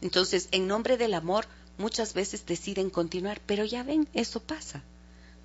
[0.00, 1.46] Entonces, en nombre del amor,
[1.78, 4.82] muchas veces deciden continuar, pero ya ven, eso pasa.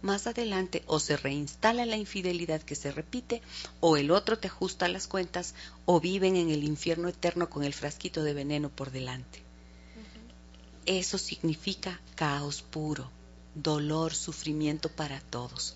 [0.01, 3.41] Más adelante o se reinstala la infidelidad que se repite,
[3.79, 5.53] o el otro te ajusta las cuentas,
[5.85, 9.43] o viven en el infierno eterno con el frasquito de veneno por delante.
[10.87, 13.11] Eso significa caos puro,
[13.53, 15.75] dolor, sufrimiento para todos.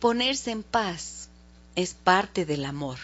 [0.00, 1.28] Ponerse en paz
[1.76, 2.98] es parte del amor.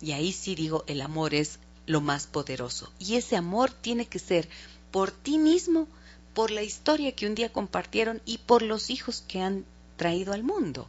[0.00, 2.90] Y ahí sí digo, el amor es lo más poderoso.
[2.98, 4.48] Y ese amor tiene que ser
[4.94, 5.88] por ti mismo,
[6.34, 9.64] por la historia que un día compartieron y por los hijos que han
[9.96, 10.86] traído al mundo.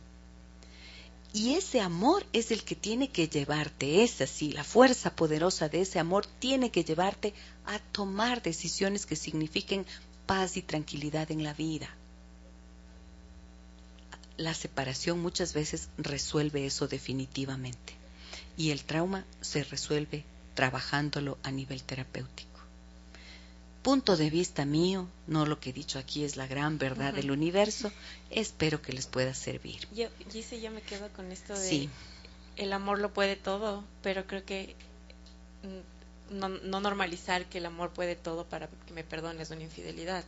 [1.34, 5.82] Y ese amor es el que tiene que llevarte, es así, la fuerza poderosa de
[5.82, 7.34] ese amor tiene que llevarte
[7.66, 9.88] a tomar decisiones que signifiquen
[10.28, 11.90] paz y tranquilidad en la vida.
[14.38, 17.96] La separación muchas veces resuelve eso definitivamente
[18.56, 22.55] y el trauma se resuelve trabajándolo a nivel terapéutico.
[23.86, 27.30] Punto de vista mío, no lo que he dicho aquí es la gran verdad del
[27.30, 27.92] universo,
[28.32, 29.88] espero que les pueda servir.
[29.94, 31.88] Yo, yo me quedo con esto de
[32.56, 34.76] el amor lo puede todo, pero creo que
[36.32, 40.24] mm, no, normalizar que el amor puede todo para que me perdones una infidelidad,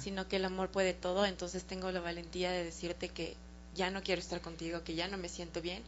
[0.00, 3.36] sino que el amor puede todo, entonces tengo la valentía de decirte que
[3.74, 5.82] ya no quiero estar contigo, que ya no me siento bien,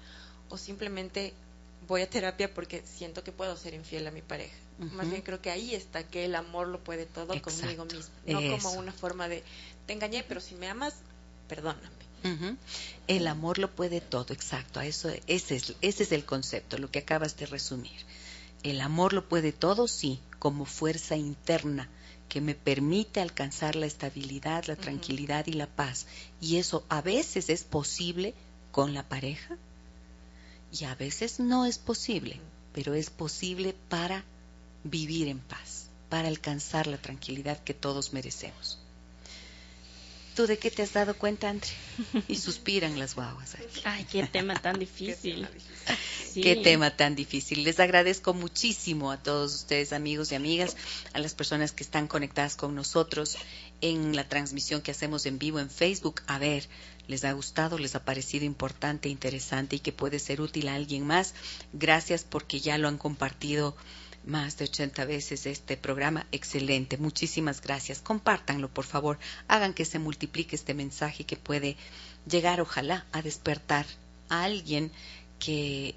[0.51, 1.33] o simplemente
[1.87, 4.57] voy a terapia porque siento que puedo ser infiel a mi pareja.
[4.79, 8.41] Más bien creo que ahí está que el amor lo puede todo conmigo mismo, no
[8.51, 9.43] como una forma de
[9.87, 10.95] te engañé, pero si me amas,
[11.49, 11.89] perdóname.
[13.07, 14.81] El amor lo puede todo, exacto.
[14.81, 18.01] Eso, ese, es, ese es el concepto, lo que acabas de resumir.
[18.65, 21.89] El amor lo puede todo, sí, como fuerza interna
[22.29, 26.07] que me permite alcanzar la estabilidad, la tranquilidad y la paz.
[26.41, 28.35] Y eso a veces es posible
[28.73, 29.57] con la pareja,
[30.73, 32.41] y a veces no es posible,
[32.73, 34.25] pero es posible para
[34.85, 38.79] vivir en paz, para alcanzar la tranquilidad que todos merecemos.
[40.37, 41.71] ¿Tú de qué te has dado cuenta, Andre?
[42.29, 43.81] Y suspiran las guaguas aquí.
[43.85, 45.49] Ay, qué tema tan difícil.
[46.35, 47.65] Qué tema tan difícil.
[47.65, 50.77] Les agradezco muchísimo a todos ustedes, amigos y amigas,
[51.15, 53.39] a las personas que están conectadas con nosotros
[53.81, 56.21] en la transmisión que hacemos en vivo en Facebook.
[56.27, 56.69] A ver,
[57.09, 61.07] les ha gustado, les ha parecido importante, interesante y que puede ser útil a alguien
[61.07, 61.35] más.
[61.73, 63.77] Gracias porque ya lo han compartido
[64.25, 66.27] más de 80 veces este programa.
[66.33, 68.01] Excelente, muchísimas gracias.
[68.01, 69.19] Compártanlo, por favor.
[69.49, 71.77] Hagan que se multiplique este mensaje que puede
[72.29, 73.87] llegar, ojalá, a despertar
[74.29, 74.91] a alguien
[75.39, 75.95] que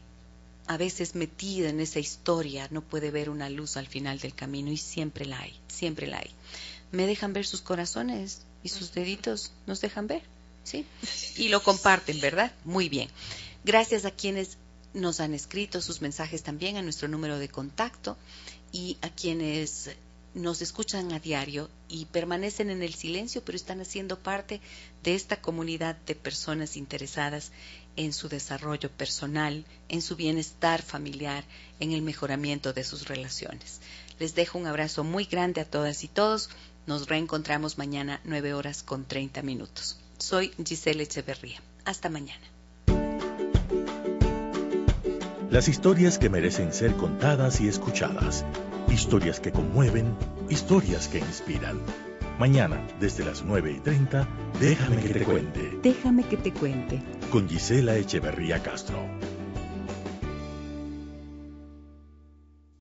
[0.67, 4.71] a veces metida en esa historia no puede ver una luz al final del camino
[4.71, 6.29] y siempre la hay, siempre la hay.
[6.91, 9.51] ¿Me dejan ver sus corazones y sus deditos?
[9.65, 10.21] ¿Nos dejan ver?
[10.69, 10.85] ¿Sí?
[11.37, 12.51] Y lo comparten, ¿verdad?
[12.63, 13.09] Muy bien.
[13.63, 14.57] Gracias a quienes
[14.93, 18.17] nos han escrito sus mensajes también a nuestro número de contacto
[18.71, 19.89] y a quienes
[20.33, 24.61] nos escuchan a diario y permanecen en el silencio, pero están haciendo parte
[25.03, 27.51] de esta comunidad de personas interesadas
[27.95, 31.43] en su desarrollo personal, en su bienestar familiar,
[31.79, 33.81] en el mejoramiento de sus relaciones.
[34.19, 36.49] Les dejo un abrazo muy grande a todas y todos.
[36.85, 39.97] Nos reencontramos mañana 9 horas con 30 minutos.
[40.19, 41.61] Soy Giselle Echeverría.
[41.85, 42.45] Hasta mañana.
[45.49, 48.45] Las historias que merecen ser contadas y escuchadas.
[48.89, 50.13] Historias que conmueven,
[50.49, 51.79] historias que inspiran.
[52.37, 54.27] Mañana, desde las 9 y 30,
[54.59, 55.79] déjame que te cuente.
[55.81, 57.01] Déjame que te cuente
[57.31, 58.99] con Gisela Echeverría Castro.